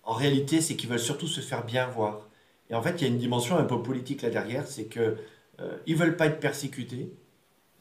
en 0.03 0.15
réalité, 0.15 0.61
c'est 0.61 0.77
qu'ils 0.77 0.89
veulent 0.89 0.99
surtout 0.99 1.27
se 1.27 1.41
faire 1.41 1.65
bien 1.65 1.87
voir. 1.87 2.27
Et 2.71 2.75
en 2.75 2.83
fait, 2.83 2.97
il 2.99 3.03
y 3.03 3.05
a 3.05 3.09
une 3.09 3.19
dimension 3.19 3.57
un 3.59 3.65
peu 3.65 3.83
politique 3.83 4.23
là 4.23 4.31
derrière, 4.31 4.67
c'est 4.67 4.85
que 4.85 5.17
euh, 5.61 5.77
veulent 5.89 6.17
pas 6.17 6.27
être 6.27 6.41
persécutés. 6.41 7.13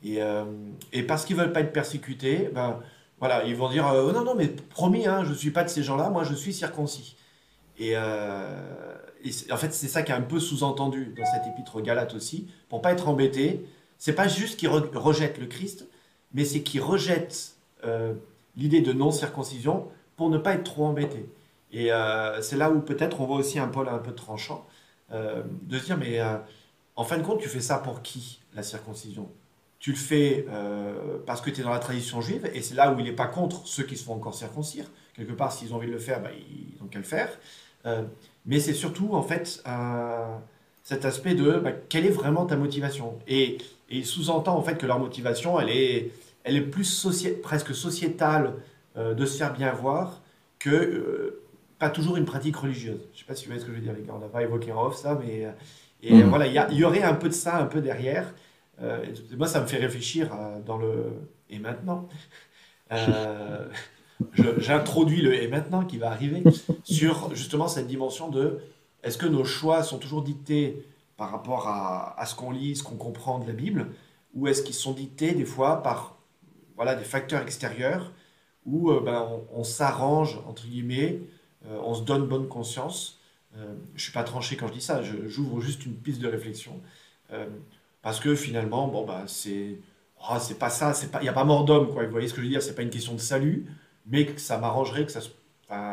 Et, 0.04 0.22
euh, 0.22 0.46
et 0.94 1.04
parce 1.04 1.26
qu'ils 1.26 1.36
veulent 1.36 1.54
pas 1.54 1.62
être 1.62 1.74
persécutés, 1.74 2.50
ben 2.54 2.80
voilà, 3.20 3.44
ils 3.46 3.56
vont 3.56 3.70
dire 3.70 3.88
euh, 3.88 4.12
non 4.14 4.24
non 4.24 4.36
mais 4.36 4.48
promis, 4.48 5.08
hein, 5.08 5.24
je 5.26 5.34
suis 5.34 5.52
pas 5.52 5.64
de 5.64 5.70
ces 5.70 5.84
gens-là, 5.84 6.10
moi 6.10 6.24
je 6.24 6.34
suis 6.34 6.54
circoncis. 6.54 7.16
Et, 7.78 7.96
en 7.98 9.58
fait, 9.58 9.74
c'est 9.74 9.88
ça 9.88 10.04
qui 10.04 10.12
est 10.12 10.16
un 10.16 10.22
peu 10.22 10.40
sous-entendu 10.40 11.14
dans 11.18 11.26
cette 11.26 11.48
épître 11.54 11.78
aux 11.78 11.82
Galates 11.82 12.14
aussi, 12.14 12.48
pour 12.68 12.82
pas 12.82 12.92
être 12.92 13.08
embêté. 13.08 13.66
C'est 13.98 14.14
pas 14.14 14.28
juste 14.28 14.60
qu'ils 14.60 14.70
rejettent 14.70 15.38
le 15.38 15.46
Christ, 15.46 15.88
mais 16.34 16.44
c'est 16.44 16.62
qu'ils 16.62 16.82
rejettent 16.82 17.56
l'idée 18.56 18.82
de 18.82 18.94
non-circoncision 18.94 19.88
pour 20.16 20.30
ne 20.30 20.38
pas 20.38 20.54
être 20.54 20.64
trop 20.64 20.86
embêté. 20.86 21.30
Et 21.72 21.92
euh, 21.92 22.42
c'est 22.42 22.58
là 22.58 22.70
où 22.72 22.82
peut-être 22.82 23.22
on 23.22 23.26
voit 23.26 23.38
aussi 23.38 23.60
un 23.60 23.68
pôle 23.68 23.90
un 23.90 24.00
peu 24.00 24.14
tranchant, 24.14 24.66
euh, 25.12 25.44
de 25.64 25.78
se 25.78 25.86
dire, 25.86 25.98
mais 25.98 26.20
euh, 26.20 26.38
en 26.96 27.04
fin 27.04 27.18
de 27.18 27.24
compte, 27.24 27.40
tu 27.40 27.50
fais 27.50 27.62
ça 27.62 27.78
pour 27.78 28.02
qui, 28.02 28.40
la 28.54 28.64
circoncision? 28.64 29.30
Tu 29.80 29.92
le 29.92 29.98
fais 29.98 30.46
parce 31.26 31.40
que 31.40 31.50
tu 31.50 31.62
es 31.62 31.64
dans 31.64 31.70
la 31.70 31.80
tradition 31.80 32.20
juive, 32.20 32.50
et 32.54 32.62
c'est 32.62 32.76
là 32.76 32.92
où 32.92 33.00
il 33.00 33.06
n'est 33.06 33.14
pas 33.14 33.28
contre 33.28 33.66
ceux 33.66 33.84
qui 33.84 33.96
se 33.96 34.04
font 34.04 34.14
encore 34.14 34.36
circoncire. 34.36 34.92
Quelque 35.14 35.32
part, 35.32 35.54
s'ils 35.54 35.74
ont 35.74 35.78
envie 35.78 35.88
de 35.88 35.94
le 35.94 36.00
faire, 36.00 36.22
bah, 36.22 36.32
ils 36.34 36.78
n'ont 36.82 36.88
qu'à 36.90 37.00
le 37.00 37.06
faire. 37.06 37.30
mais 38.46 38.60
c'est 38.60 38.74
surtout, 38.74 39.12
en 39.14 39.24
fait, 39.24 39.64
cet 40.84 41.06
aspect 41.06 41.34
de 41.34 41.60
bah, 41.60 41.72
quelle 41.88 42.06
est 42.06 42.10
vraiment 42.12 42.46
ta 42.46 42.58
motivation? 42.58 43.20
Et, 43.26 43.58
et 43.90 44.04
sous-entend, 44.04 44.58
en 44.58 44.62
fait, 44.64 44.78
que 44.78 44.86
leur 44.86 45.00
motivation, 45.00 45.62
elle 45.62 45.70
est 45.70 46.12
elle 46.44 46.56
est 46.56 46.62
plus 46.62 47.08
presque 47.44 47.76
sociétale 47.76 48.56
euh, 48.98 49.14
de 49.14 49.26
se 49.26 49.38
faire 49.38 49.54
bien 49.54 49.72
voir 49.72 50.22
que 50.58 50.70
euh, 50.70 51.44
pas 51.78 51.90
toujours 51.90 52.18
une 52.18 52.26
pratique 52.26 52.56
religieuse. 52.56 53.00
Je 53.14 53.18
ne 53.18 53.20
sais 53.20 53.26
pas 53.26 53.36
si 53.36 53.46
vous 53.46 53.52
voyez 53.52 53.62
ce 53.62 53.66
que 53.66 53.72
je 53.72 53.78
veux 53.78 53.84
dire, 53.84 53.94
les 53.94 54.04
gars. 54.04 54.14
On 54.16 54.20
n'a 54.20 54.28
pas 54.28 54.42
évoqué 54.42 54.72
en 54.72 54.86
off 54.86 54.98
ça, 54.98 55.20
mais 55.24 55.46
euh, 55.46 55.52
et, 56.02 56.24
mmh. 56.24 56.30
voilà, 56.30 56.48
il 56.48 56.54
y, 56.54 56.80
y, 56.80 56.84
aurait 56.84 57.04
un 57.04 57.14
peu 57.14 57.30
de 57.30 57.34
ça, 57.34 57.58
un 57.58 57.66
peu 57.66 57.82
derrière. 57.82 58.34
moi, 59.38 59.48
ça 59.48 59.62
me 59.62 59.68
fait 59.68 59.78
réfléchir 59.78 60.30
dans 60.66 60.78
le 60.78 61.14
et 61.50 61.60
maintenant. 61.60 62.08
J'introduis 64.58 65.22
le 65.22 65.42
et 65.42 65.48
maintenant 65.48 65.84
qui 65.86 65.98
va 65.98 66.12
arriver 66.12 66.44
sur 66.84 67.36
justement 67.36 67.68
cette 67.68 67.88
dimension 67.88 68.30
de 68.30 68.60
est-ce 69.04 69.18
que 69.18 69.26
nos 69.26 69.44
choix 69.44 69.84
sont 69.84 69.98
toujours 69.98 70.24
dictés 70.24 70.86
par 71.18 71.32
rapport 71.32 71.68
à, 71.68 72.20
à 72.20 72.26
ce 72.26 72.36
qu'on 72.36 72.52
lit, 72.52 72.76
ce 72.76 72.84
qu'on 72.84 72.96
comprend 72.96 73.40
de 73.40 73.48
la 73.48 73.54
Bible, 73.54 73.88
ou 74.34 74.48
est-ce 74.48 74.64
qu'ils 74.64 74.76
sont 74.76 74.94
dictés 74.94 75.34
des 75.34 75.46
fois 75.46 75.84
par 75.84 76.19
voilà, 76.80 76.96
des 76.96 77.04
facteurs 77.04 77.42
extérieurs 77.42 78.14
où 78.66 78.90
euh, 78.90 79.02
ben, 79.02 79.28
on, 79.54 79.66
s'arrange, 79.66 80.40
entre 80.48 80.66
guillemets, 80.66 81.20
euh, 81.68 81.78
on 81.84 81.94
se 81.94 82.04
donne 82.04 82.26
bonne 82.26 82.48
conscience. 82.48 83.20
Euh, 83.58 83.74
je 83.90 83.96
ne 83.96 84.00
suis 84.00 84.14
pas 84.14 84.24
tranché 84.24 84.56
quand 84.56 84.70
je 84.70 84.74
dis 84.74 84.82
ça, 84.82 85.02
j'ouvre 85.04 85.60
juste 85.60 85.86
une 85.86 85.96
piste 85.96 86.22
de 86.22 86.30
réflexion. 86.30 86.80
parce 88.02 88.22
que 88.22 88.34
finalement, 88.34 88.88
bon, 88.88 89.06
bah, 89.06 89.24
c'est 89.28 89.76
oh, 90.22 90.38
pas 90.58 90.70
ça, 90.70 90.94
il 91.16 91.24
n'y 91.24 91.28
a 91.28 91.34
pas 91.34 91.44
mort 91.44 91.66
d'homme. 91.66 91.88
Vous 91.88 92.12
voyez 92.12 92.30
ce 92.30 92.34
que 92.34 92.40
je 92.40 92.46
veux 92.46 92.52
dire 92.52 92.64
C'est 92.64 92.76
pas 92.76 92.84
une 92.84 92.90
question 92.90 93.14
de 93.14 93.20
salut, 93.20 93.66
mais 94.08 94.26
que 94.26 94.40
ça 94.40 94.58
m'arrangerait 94.58 95.06
que 95.06 95.12
ça 95.12 95.20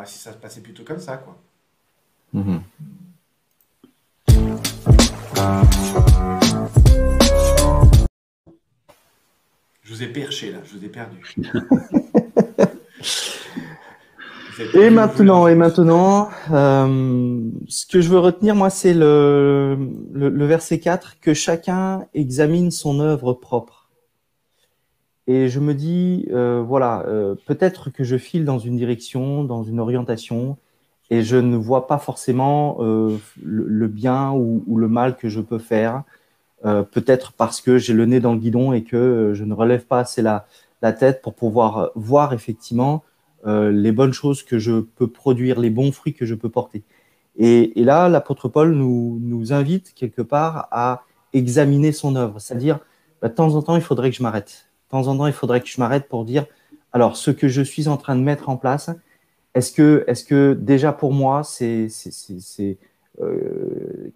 si 0.07 0.19
ça 0.19 0.33
se 0.33 0.39
passait 0.39 0.61
plutôt 0.61 0.85
comme 0.85 1.01
ça, 1.01 1.17
quoi. 1.17 1.37
Mmh. 2.33 2.59
Je 9.87 9.95
vous 9.95 10.03
ai 10.03 10.09
perché 10.09 10.51
là, 10.51 10.59
je 10.65 10.77
vous 10.77 10.85
ai 10.85 10.89
perdu. 10.89 11.23
et 14.75 14.91
maintenant, 14.91 15.47
et 15.47 15.55
maintenant, 15.55 16.29
euh, 16.51 17.41
ce 17.69 17.87
que 17.87 18.01
je 18.01 18.09
veux 18.09 18.19
retenir, 18.19 18.57
moi, 18.57 18.69
c'est 18.69 18.95
le, 18.95 19.79
le, 20.13 20.47
verset 20.47 20.81
4, 20.81 21.21
que 21.21 21.35
chacun 21.35 22.05
examine 22.15 22.73
son 22.73 22.99
œuvre 22.99 23.33
propre. 23.33 23.89
Et 25.29 25.49
je 25.49 25.61
me 25.61 25.73
dis, 25.73 26.27
euh, 26.33 26.65
voilà, 26.67 27.05
euh, 27.07 27.37
peut-être 27.47 27.91
que 27.91 28.03
je 28.03 28.17
file 28.17 28.45
dans 28.45 28.59
une 28.59 28.77
direction, 28.77 29.45
dans 29.45 29.63
une 29.63 29.79
orientation, 29.79 30.57
et 31.11 31.23
je 31.23 31.37
ne 31.37 31.57
vois 31.57 31.87
pas 31.87 31.99
forcément 31.99 32.79
le, 32.81 33.21
le, 33.41 33.87
bien 33.87 34.33
ou, 34.33 34.65
ou, 34.67 34.79
le 34.79 34.89
mal 34.89 35.17
que 35.17 35.29
je 35.29 35.41
peux 35.41 35.61
faire. 35.61 36.03
Euh, 36.65 36.83
peut-être 36.83 37.33
parce 37.33 37.61
que 37.61 37.77
j'ai 37.77 37.93
le 37.93 38.07
nez 38.07 38.19
dans 38.19 38.33
le 38.33 38.39
guidon 38.39 38.73
et 38.73 38.83
que 38.83 38.97
euh, 38.97 39.35
je 39.35 39.45
ne 39.45 39.53
relève 39.53 39.85
pas 39.85 40.01
assez 40.01 40.23
la, 40.23 40.47
la 40.81 40.93
tête 40.93 41.21
pour 41.21 41.35
pouvoir 41.35 41.79
euh, 41.79 41.87
voir 41.95 42.33
effectivement 42.33 43.03
les 43.49 43.93
bonnes 43.93 44.13
choses 44.13 44.43
que 44.43 44.59
je 44.59 44.81
peux 44.81 45.07
produire, 45.07 45.61
les 45.61 45.71
bons 45.71 45.93
fruits 45.93 46.15
que 46.15 46.27
je 46.27 46.35
peux 46.35 46.49
porter. 46.49 46.83
Et, 47.37 47.71
là, 47.77 48.09
l'apôtre 48.09 48.49
Paul 48.49 48.73
nous, 48.73 49.21
nous, 49.23 49.53
invite 49.53 49.95
quelque 49.95 50.21
part 50.21 50.67
à 50.73 51.05
examiner 51.33 51.93
son 51.93 52.17
œuvre, 52.17 52.41
c'est-à-dire 52.41 52.81
bah, 53.23 53.29
de 53.29 53.35
temps 53.35 53.55
en 53.55 53.63
temps, 53.63 53.77
il 53.77 53.83
faudrait 53.83 54.11
que 54.11 54.17
je 54.17 54.23
m'arrête. 54.25 54.69
temps 54.89 55.07
en 55.07 55.17
temps, 55.17 55.29
il 55.29 55.33
faudrait 55.33 55.61
que 55.61 55.69
je 55.69 55.81
m'arrête 55.81 56.09
pour 56.09 56.25
dire, 56.25 56.47
alors, 56.93 57.17
ce 57.17 57.31
que 57.31 57.47
je 57.47 57.63
suis 57.63 57.87
en 57.87 57.97
train 57.97 58.17
de 58.17 58.21
mettre 58.21 58.49
en 58.49 58.57
place, 58.57 58.91
est-ce 59.55 59.71
que, 59.71 60.03
est 60.09 60.27
que 60.27 60.59
déjà 60.61 60.93
pour 60.93 61.13
moi, 61.13 61.45
c'est, 61.45 61.87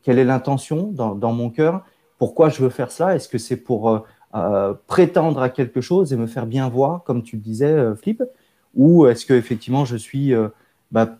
quelle 0.03 0.18
est 0.18 0.24
l'intention 0.24 0.90
dans, 0.90 1.33
mon 1.33 1.50
cœur? 1.50 1.85
Pourquoi 2.20 2.50
je 2.50 2.62
veux 2.62 2.68
faire 2.68 2.92
cela 2.92 3.16
Est-ce 3.16 3.30
que 3.30 3.38
c'est 3.38 3.56
pour 3.56 3.88
euh, 3.88 4.00
euh, 4.35 4.74
prétendre 4.87 5.40
à 5.40 5.48
quelque 5.48 5.80
chose 5.80 6.12
et 6.12 6.16
me 6.16 6.26
faire 6.26 6.44
bien 6.44 6.68
voir, 6.68 7.02
comme 7.02 7.22
tu 7.22 7.37
le 7.37 7.42
disais, 7.42 7.96
Flip 7.96 8.22
Ou 8.74 9.06
est-ce 9.06 9.24
que 9.24 9.33
effectivement 9.33 9.87
je 9.87 9.96
suis 9.96 10.35
bah, 10.92 11.16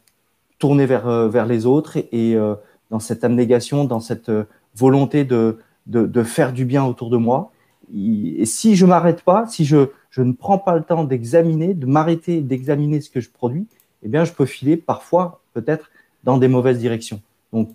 tourné 0.59 0.85
vers, 0.85 1.29
vers 1.31 1.47
les 1.47 1.65
autres 1.65 1.97
et, 1.97 2.37
dans 2.91 2.99
cette 2.99 3.25
abnégation, 3.25 3.87
dans 3.87 4.01
cette 4.01 4.31
volonté 4.75 5.25
de, 5.25 5.59
de, 5.87 6.05
de, 6.05 6.23
faire 6.23 6.53
du 6.53 6.67
bien 6.67 6.85
autour 6.85 7.09
de 7.09 7.17
moi? 7.17 7.51
Et 7.95 8.45
si 8.45 8.77
je 8.77 8.85
m'arrête 8.85 9.23
pas, 9.23 9.47
si 9.47 9.65
je, 9.65 9.89
je, 10.11 10.21
ne 10.21 10.33
prends 10.33 10.59
pas 10.59 10.77
le 10.77 10.83
temps 10.83 11.05
d'examiner, 11.05 11.73
de 11.73 11.87
m'arrêter, 11.87 12.43
d'examiner 12.43 13.01
ce 13.01 13.09
que 13.09 13.23
je 13.23 13.31
produis, 13.31 13.67
eh 14.03 14.09
bien, 14.09 14.25
je 14.25 14.33
peux 14.33 14.45
filer 14.45 14.77
parfois, 14.77 15.41
peut-être, 15.55 15.91
dans 16.25 16.37
des 16.37 16.49
mauvaises 16.49 16.79
directions. 16.79 17.23
Donc, 17.55 17.71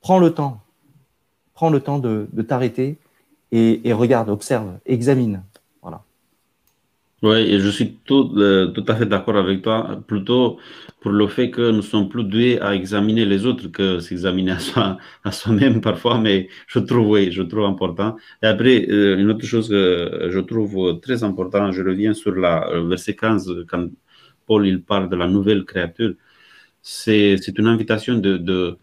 prends 0.00 0.18
le 0.18 0.32
temps, 0.32 0.62
prends 1.56 1.70
le 1.70 1.80
temps 1.80 1.98
de, 1.98 2.28
t'arrêter 2.42 2.98
et, 3.50 3.92
regarde, 3.92 4.28
observe, 4.28 4.78
examine. 4.84 5.42
Voilà. 5.82 6.02
Oui, 7.22 7.58
je 7.58 7.70
suis 7.70 7.88
tout, 8.04 8.30
euh, 8.36 8.66
tout 8.68 8.84
à 8.86 8.94
fait 8.94 9.06
d'accord 9.06 9.36
avec 9.36 9.62
toi, 9.62 9.98
plutôt 10.06 10.58
pour 11.00 11.12
le 11.12 11.26
fait 11.28 11.50
que 11.50 11.70
nous 11.70 11.82
sommes 11.82 12.08
plus 12.10 12.24
doués 12.24 12.60
à 12.60 12.74
examiner 12.74 13.24
les 13.24 13.46
autres 13.46 13.68
que 13.68 14.00
s'examiner 14.00 14.52
à, 14.52 14.58
soi, 14.58 14.98
à 15.24 15.32
soi-même 15.32 15.80
parfois, 15.80 16.18
mais 16.18 16.48
je 16.66 16.78
trouve, 16.78 17.08
oui, 17.08 17.32
je 17.32 17.42
trouve 17.42 17.64
important. 17.64 18.16
Et 18.42 18.46
après, 18.46 18.86
euh, 18.90 19.16
une 19.18 19.30
autre 19.30 19.46
chose 19.46 19.68
que 19.70 20.28
je 20.30 20.40
trouve 20.40 21.00
très 21.00 21.24
important, 21.24 21.72
je 21.72 21.82
reviens 21.82 22.12
sur 22.12 22.34
la 22.34 22.68
euh, 22.68 22.86
verset 22.86 23.14
15, 23.14 23.64
quand 23.66 23.88
Paul 24.46 24.66
il 24.66 24.82
parle 24.82 25.08
de 25.08 25.16
la 25.16 25.26
nouvelle 25.26 25.64
créature, 25.64 26.12
c'est, 26.82 27.36
c'est 27.38 27.58
une 27.58 27.66
invitation 27.66 28.18
de, 28.18 28.78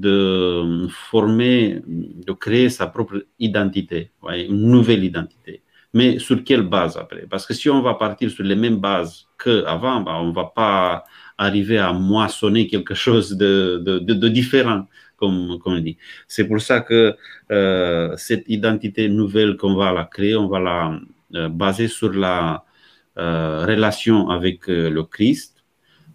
de 0.00 0.88
former, 1.10 1.80
de 1.86 2.32
créer 2.32 2.68
sa 2.68 2.86
propre 2.86 3.26
identité, 3.38 4.10
une 4.28 4.70
nouvelle 4.70 5.04
identité. 5.04 5.62
Mais 5.92 6.18
sur 6.18 6.42
quelle 6.42 6.62
base 6.62 6.96
après? 6.96 7.26
Parce 7.30 7.46
que 7.46 7.54
si 7.54 7.70
on 7.70 7.80
va 7.80 7.94
partir 7.94 8.28
sur 8.30 8.42
les 8.44 8.56
mêmes 8.56 8.78
bases 8.78 9.26
qu'avant, 9.42 10.00
bah, 10.00 10.16
on 10.20 10.28
ne 10.28 10.34
va 10.34 10.46
pas 10.46 11.04
arriver 11.38 11.78
à 11.78 11.92
moissonner 11.92 12.66
quelque 12.66 12.94
chose 12.94 13.36
de, 13.36 13.80
de, 13.84 14.28
différent, 14.28 14.88
comme, 15.16 15.58
comme 15.62 15.74
on 15.74 15.78
dit. 15.78 15.96
C'est 16.26 16.48
pour 16.48 16.60
ça 16.60 16.80
que 16.80 17.14
euh, 17.52 18.14
cette 18.16 18.44
identité 18.48 19.08
nouvelle 19.08 19.56
qu'on 19.56 19.74
va 19.76 19.92
la 19.92 20.04
créer, 20.04 20.34
on 20.34 20.48
va 20.48 20.58
la 20.58 21.00
euh, 21.36 21.48
baser 21.48 21.86
sur 21.86 22.12
la 22.12 22.64
euh, 23.16 23.64
relation 23.64 24.28
avec 24.30 24.68
euh, 24.68 24.90
le 24.90 25.04
Christ, 25.04 25.64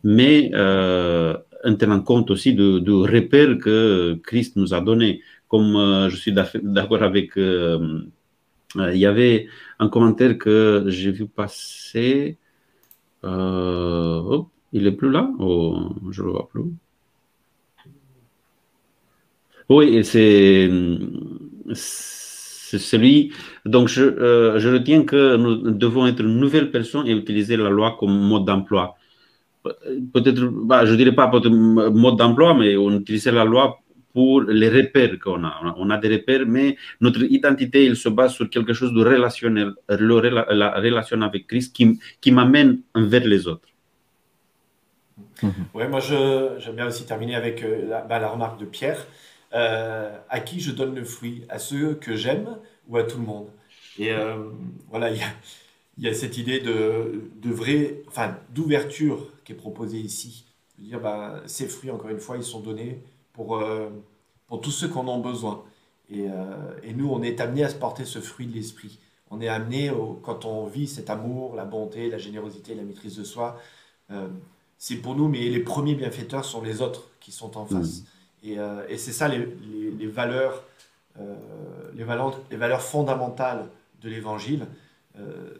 mais 0.04 0.52
euh, 0.54 1.38
en 1.64 1.76
tenant 1.76 2.02
compte 2.02 2.32
aussi 2.32 2.54
de, 2.54 2.80
de 2.80 2.92
repères 2.92 3.58
que 3.60 4.20
Christ 4.24 4.56
nous 4.56 4.74
a 4.74 4.82
donnés. 4.82 5.22
Comme 5.48 5.76
euh, 5.76 6.10
je 6.10 6.16
suis 6.16 6.34
d'accord 6.34 7.04
avec 7.04 7.38
il 8.76 8.98
y 8.98 9.06
avait 9.06 9.48
un 9.80 9.90
commentaire 9.90 10.38
que 10.38 10.86
j'ai 10.88 11.12
vu 11.12 11.28
passer. 11.28 12.38
Euh, 13.24 14.22
oh, 14.24 14.50
il 14.74 14.88
est 14.88 14.92
plus 14.92 15.10
là? 15.12 15.30
Oh, 15.40 15.90
Je 16.12 16.24
le 16.24 16.32
vois 16.32 16.48
plus. 16.50 16.64
Oui, 19.70 20.04
c'est 20.04 20.70
celui. 21.74 23.32
Donc, 23.66 23.88
je, 23.88 24.04
euh, 24.04 24.60
je, 24.60 24.70
retiens 24.70 25.04
que 25.04 25.36
nous 25.38 25.72
devons 25.72 26.08
être 26.08 26.22
une 26.22 26.40
nouvelle 26.40 26.72
personne 26.72 27.08
et 27.08 27.12
utiliser 27.12 27.58
la 27.58 27.70
loi 27.70 27.98
comme 28.00 28.12
mode 28.12 28.46
d'emploi. 28.46 28.96
Peut-être, 29.64 30.42
bah, 30.70 30.86
je 30.86 30.92
ne 30.92 30.98
dirais 30.98 31.14
pas 31.14 31.30
mode 31.30 32.18
d'emploi, 32.18 32.54
mais 32.54 32.78
on 32.78 32.92
utilisait 33.00 33.32
la 33.32 33.44
loi 33.44 33.80
pour 34.14 34.42
les 34.42 34.70
repères 34.70 35.20
qu'on 35.20 35.44
a. 35.44 35.76
On 35.78 35.90
a 35.90 35.98
des 35.98 36.10
repères, 36.10 36.46
mais 36.48 36.78
notre 37.02 37.24
identité, 37.24 37.86
il 37.86 37.96
se 37.96 38.10
base 38.10 38.34
sur 38.34 38.50
quelque 38.50 38.74
chose 38.74 38.94
de 38.94 39.04
relationnel, 39.04 39.74
la 39.88 40.72
relation 40.80 41.22
avec 41.22 41.48
Christ 41.48 41.76
qui, 41.76 42.00
qui 42.22 42.32
m'amène 42.32 42.80
envers 42.96 43.26
les 43.26 43.48
autres. 43.48 43.68
Mhm. 45.44 45.54
Oui, 45.74 45.88
moi 45.88 46.00
j'aime 46.00 46.76
bien 46.76 46.88
aussi 46.88 47.06
terminer 47.06 47.36
avec 47.36 47.64
euh, 47.64 47.88
la, 47.88 48.02
bah, 48.02 48.20
la 48.20 48.30
remarque 48.30 48.60
de 48.60 48.66
Pierre. 48.66 49.06
Euh, 49.54 50.16
à 50.30 50.40
qui 50.42 50.60
je 50.60 50.72
donne 50.72 50.96
le 50.96 51.04
fruit? 51.04 51.44
À 51.50 51.58
ceux 51.60 51.96
que 51.96 52.16
j'aime 52.16 52.58
ou 52.88 52.98
à 52.98 53.04
tout 53.04 53.18
le 53.18 53.26
monde? 53.26 53.48
Et 53.98 54.12
euh, 54.12 54.36
voilà, 54.90 55.10
il 55.10 55.18
y 55.18 55.22
a, 55.22 55.32
y 56.00 56.08
a, 56.08 56.14
cette 56.14 56.38
idée 56.38 56.60
de, 56.60 57.30
de 57.42 57.52
vrai, 57.52 58.04
enfin, 58.08 58.36
d'ouverture 58.54 59.28
qui 59.44 59.52
est 59.52 59.56
proposée 59.56 60.00
ici. 60.00 60.46
Dire, 60.78 61.00
bah, 61.00 61.42
ces 61.46 61.68
fruits, 61.68 61.92
encore 61.92 62.10
une 62.10 62.20
fois, 62.20 62.38
ils 62.38 62.44
sont 62.44 62.62
donnés 62.62 63.02
pour, 63.34 63.58
euh, 63.58 63.90
pour 64.48 64.62
tous 64.62 64.72
ceux 64.72 64.88
qui 64.88 64.98
en 64.98 65.08
ont 65.08 65.20
besoin. 65.20 65.64
Et, 66.10 66.28
euh, 66.30 66.72
et, 66.84 66.94
nous, 66.94 67.10
on 67.10 67.22
est 67.22 67.42
amené 67.42 67.64
à 67.64 67.70
se 67.70 67.76
porter 67.76 68.06
ce 68.06 68.20
fruit 68.20 68.48
de 68.48 68.54
l'esprit. 68.54 69.00
On 69.30 69.42
est 69.42 69.48
amené, 69.48 69.92
quand 70.24 70.46
on 70.46 70.66
vit 70.66 70.88
cet 70.88 71.10
amour, 71.10 71.56
la 71.56 71.66
bonté, 71.66 72.10
la 72.10 72.18
générosité, 72.18 72.74
la 72.74 72.84
maîtrise 72.84 73.18
de 73.18 73.24
soi, 73.24 73.60
euh, 74.10 74.28
c'est 74.78 74.96
pour 74.96 75.16
nous, 75.16 75.28
mais 75.28 75.50
les 75.50 75.60
premiers 75.60 75.96
bienfaiteurs 75.96 76.46
sont 76.46 76.62
les 76.64 76.82
autres 76.82 77.10
qui 77.20 77.32
sont 77.32 77.58
en 77.58 77.66
face. 77.66 78.02
Mmh. 78.44 78.48
Et, 78.48 78.58
et 78.88 78.98
c'est 78.98 79.12
ça 79.12 79.28
les, 79.28 79.38
les, 79.38 79.92
les 79.92 80.08
valeurs, 80.08 80.64
les, 81.94 82.06
valeurs, 82.06 82.40
les 82.50 82.56
valeurs 82.56 82.82
fondamentales 82.82 83.68
de 84.02 84.10
l'évangile, 84.10 84.66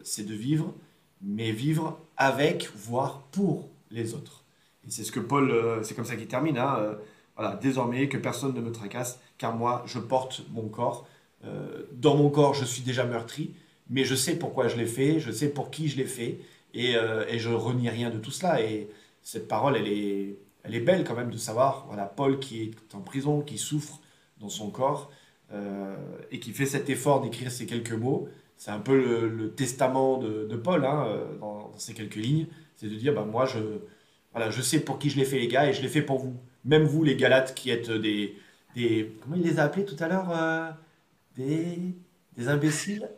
c'est 0.02 0.24
de 0.24 0.34
vivre, 0.34 0.74
mais 1.20 1.52
vivre 1.52 1.98
avec, 2.16 2.70
voire 2.74 3.22
pour 3.30 3.68
les 3.90 4.14
autres. 4.14 4.44
Et 4.86 4.90
c'est 4.90 5.04
ce 5.04 5.12
que 5.12 5.20
Paul, 5.20 5.80
c'est 5.82 5.94
comme 5.94 6.04
ça 6.04 6.16
qu'il 6.16 6.28
termine. 6.28 6.56
Hein, 6.56 6.96
voilà, 7.36 7.56
désormais, 7.56 8.08
que 8.08 8.18
personne 8.18 8.54
ne 8.54 8.60
me 8.60 8.70
tracasse, 8.70 9.18
car 9.38 9.56
moi, 9.56 9.82
je 9.86 9.98
porte 9.98 10.42
mon 10.50 10.68
corps. 10.68 11.06
Euh, 11.44 11.84
dans 11.92 12.14
mon 12.14 12.28
corps, 12.28 12.52
je 12.52 12.66
suis 12.66 12.82
déjà 12.82 13.04
meurtri, 13.04 13.54
mais 13.88 14.04
je 14.04 14.14
sais 14.14 14.36
pourquoi 14.36 14.68
je 14.68 14.76
l'ai 14.76 14.86
fait, 14.86 15.20
je 15.20 15.30
sais 15.30 15.48
pour 15.48 15.70
qui 15.70 15.88
je 15.88 15.96
l'ai 15.96 16.04
fait, 16.04 16.38
et, 16.74 16.96
euh, 16.96 17.24
et 17.28 17.38
je 17.38 17.48
renie 17.48 17.88
rien 17.88 18.10
de 18.10 18.18
tout 18.18 18.30
cela. 18.30 18.62
Et 18.62 18.90
cette 19.22 19.48
parole, 19.48 19.76
elle 19.76 19.88
est, 19.88 20.36
elle 20.64 20.74
est 20.74 20.80
belle 20.80 21.04
quand 21.04 21.14
même 21.14 21.30
de 21.30 21.38
savoir, 21.38 21.86
voilà, 21.86 22.04
Paul 22.04 22.38
qui 22.38 22.62
est 22.62 22.94
en 22.94 23.00
prison, 23.00 23.40
qui 23.40 23.56
souffre 23.56 24.00
dans 24.38 24.50
son 24.50 24.70
corps, 24.70 25.10
euh, 25.52 25.96
et 26.30 26.40
qui 26.40 26.52
fait 26.52 26.66
cet 26.66 26.90
effort 26.90 27.22
d'écrire 27.22 27.50
ces 27.50 27.64
quelques 27.64 27.92
mots. 27.92 28.28
C'est 28.60 28.72
un 28.72 28.78
peu 28.78 28.94
le, 28.94 29.52
testament 29.52 30.18
de, 30.18 30.46
de 30.46 30.54
Paul 30.54 30.84
hein, 30.84 31.06
dans, 31.40 31.70
dans, 31.70 31.78
ces 31.78 31.94
quelques 31.94 32.16
lignes. 32.16 32.46
C'est 32.76 32.88
de 32.88 32.94
dire, 32.94 33.14
bah, 33.14 33.24
moi, 33.24 33.46
je, 33.46 33.58
voilà, 34.34 34.50
je 34.50 34.60
sais 34.60 34.80
pour 34.80 34.98
qui 34.98 35.08
je 35.08 35.16
l'ai 35.16 35.24
fait, 35.24 35.38
les 35.38 35.48
gars, 35.48 35.66
et 35.66 35.72
je 35.72 35.80
l'ai 35.80 35.88
fait 35.88 36.02
pour 36.02 36.18
vous. 36.18 36.36
Même 36.66 36.82
vous, 36.82 37.02
les 37.02 37.16
Galates, 37.16 37.54
qui 37.54 37.70
êtes 37.70 37.90
des. 37.90 38.36
des 38.74 39.14
comment 39.22 39.36
il 39.36 39.42
les 39.44 39.58
a 39.58 39.62
appelés 39.62 39.86
tout 39.86 39.96
à 39.98 40.08
l'heure 40.08 40.30
euh, 40.30 40.70
des, 41.38 41.78
des 42.36 42.48
imbéciles? 42.48 43.08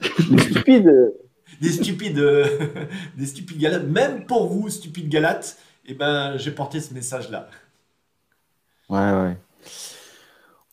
Des 0.00 0.38
stupides 0.38 1.14
Des 1.60 1.72
stupides, 1.72 2.16
des 3.18 3.26
stupides 3.26 3.58
Galates. 3.58 3.86
Même 3.86 4.24
pour 4.24 4.46
vous, 4.46 4.70
stupides 4.70 5.10
Galates, 5.10 5.58
eh 5.84 5.92
ben, 5.92 6.38
j'ai 6.38 6.52
porté 6.52 6.80
ce 6.80 6.94
message-là. 6.94 7.50
Ouais, 8.88 9.12
ouais. 9.12 9.36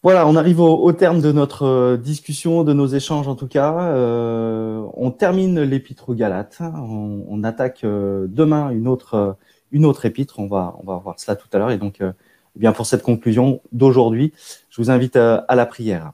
Voilà, 0.03 0.27
on 0.27 0.35
arrive 0.35 0.59
au, 0.59 0.91
terme 0.91 1.21
de 1.21 1.31
notre 1.31 1.63
euh, 1.63 1.97
discussion, 1.97 2.65
de 2.65 2.73
nos 2.73 2.87
échanges 2.87 3.29
en 3.29 3.35
tout 3.35 3.47
cas. 3.47 3.73
Euh, 3.83 4.85
on 4.95 5.11
termine 5.11 5.61
l'épître 5.61 6.09
aux 6.09 6.13
Galates. 6.13 6.59
On, 6.59 7.41
attaque 7.45 7.85
euh, 7.85 8.27
demain 8.27 8.71
une 8.71 8.89
autre 8.89 9.37
une 9.71 9.85
autre 9.85 10.05
épître. 10.05 10.39
On 10.39 10.47
va, 10.47 10.75
on 10.79 10.85
va 10.85 10.97
voir 10.97 11.17
cela 11.21 11.37
tout 11.37 11.47
à 11.53 11.57
l'heure. 11.57 11.71
Et 11.71 11.77
donc, 11.77 12.01
eh 12.01 12.59
bien 12.59 12.73
pour 12.73 12.85
cette 12.85 13.01
conclusion 13.01 13.61
d'aujourd'hui, 13.71 14.33
je 14.69 14.81
vous 14.81 14.91
invite 14.91 15.15
à, 15.15 15.45
la 15.49 15.65
prière. 15.65 16.11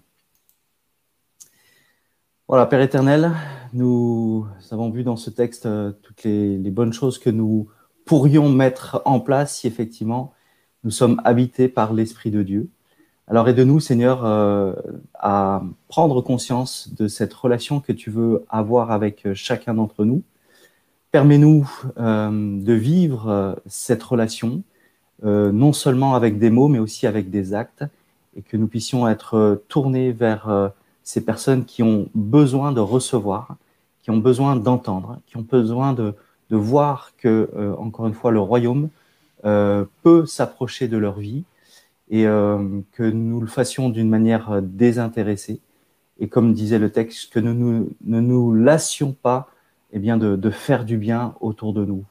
Voilà, 2.47 2.67
Père 2.67 2.82
éternel, 2.82 3.32
nous 3.73 4.45
avons 4.69 4.91
vu 4.91 5.04
dans 5.04 5.17
ce 5.17 5.32
texte 5.32 5.67
toutes 6.04 6.23
les, 6.23 6.60
les, 6.60 6.71
bonnes 6.71 6.93
choses 6.93 7.17
que 7.17 7.32
nous 7.32 7.69
pourrions 8.06 8.49
mettre 8.49 9.02
en 9.06 9.19
place 9.19 9.56
si 9.56 9.67
effectivement 9.67 10.34
nous 10.84 10.91
sommes 10.91 11.19
habités 11.23 11.67
par 11.67 11.93
l'Esprit 11.93 12.30
de 12.30 12.43
Dieu. 12.43 12.69
Alors 13.29 13.47
aide-nous, 13.47 13.79
Seigneur, 13.79 14.25
euh, 14.25 14.73
à 15.13 15.61
prendre 15.87 16.21
conscience 16.21 16.89
de 16.97 17.07
cette 17.07 17.33
relation 17.33 17.79
que 17.79 17.91
tu 17.93 18.09
veux 18.09 18.43
avoir 18.49 18.91
avec 18.91 19.33
chacun 19.33 19.75
d'entre 19.75 20.03
nous, 20.03 20.23
Permets-nous 21.11 21.67
euh, 21.97 22.61
de 22.61 22.73
vivre 22.73 23.29
euh, 23.29 23.55
cette 23.65 24.03
relation, 24.03 24.61
euh, 25.25 25.51
non 25.51 25.73
seulement 25.73 26.13
avec 26.13 26.37
des 26.37 26.51
mots, 26.51 26.67
mais 26.67 26.77
aussi 26.77 27.07
avec 27.07 27.31
des 27.31 27.55
actes, 27.55 27.83
et 28.37 28.43
que 28.43 28.57
nous 28.57 28.67
puissions 28.67 29.07
être 29.07 29.63
tournés 29.69 30.11
vers 30.11 30.49
euh, 30.49 30.69
ces 31.03 31.25
personnes 31.25 31.65
qui 31.65 31.81
ont 31.81 32.09
besoin 32.13 32.71
de 32.71 32.79
recevoir, 32.79 33.55
qui 34.03 34.11
ont 34.11 34.17
besoin 34.17 34.55
d'entendre, 34.55 35.19
qui 35.25 35.37
ont 35.37 35.45
besoin 35.49 35.93
de, 35.93 36.13
de 36.51 36.55
voir 36.55 37.13
que, 37.17 37.49
euh, 37.55 37.73
encore 37.77 38.05
une 38.05 38.13
fois, 38.13 38.29
le 38.29 38.39
royaume 38.39 38.89
euh, 39.45 39.85
peut 40.03 40.27
s'approcher 40.27 40.87
de 40.87 40.97
leur 40.97 41.17
vie, 41.17 41.43
et 42.10 42.24
que 42.24 43.04
nous 43.04 43.39
le 43.39 43.48
fassions 43.48 43.89
d'une 43.89 44.10
manière 44.10 44.62
désintéressée, 44.62 45.62
et 46.19 46.28
comme 46.28 46.54
disait 46.54 46.80
le 46.80 46.91
texte, 46.91 47.32
que 47.32 47.39
nous, 47.39 47.54
nous 47.54 47.95
ne 48.04 48.19
nous 48.19 48.54
lassions 48.54 49.13
pas 49.13 49.50
eh 49.91 50.00
bien, 50.00 50.17
de, 50.17 50.36
de 50.36 50.50
faire 50.50 50.86
du 50.86 50.98
bien 50.98 51.36
autour 51.39 51.74
de 51.74 51.86
nous. 51.86 52.06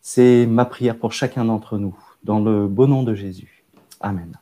C'est 0.00 0.46
ma 0.46 0.64
prière 0.64 0.98
pour 0.98 1.12
chacun 1.12 1.44
d'entre 1.44 1.78
nous, 1.78 1.96
dans 2.22 2.40
le 2.40 2.68
beau 2.68 2.86
nom 2.86 3.02
de 3.02 3.14
Jésus. 3.14 3.64
Amen. 4.00 4.38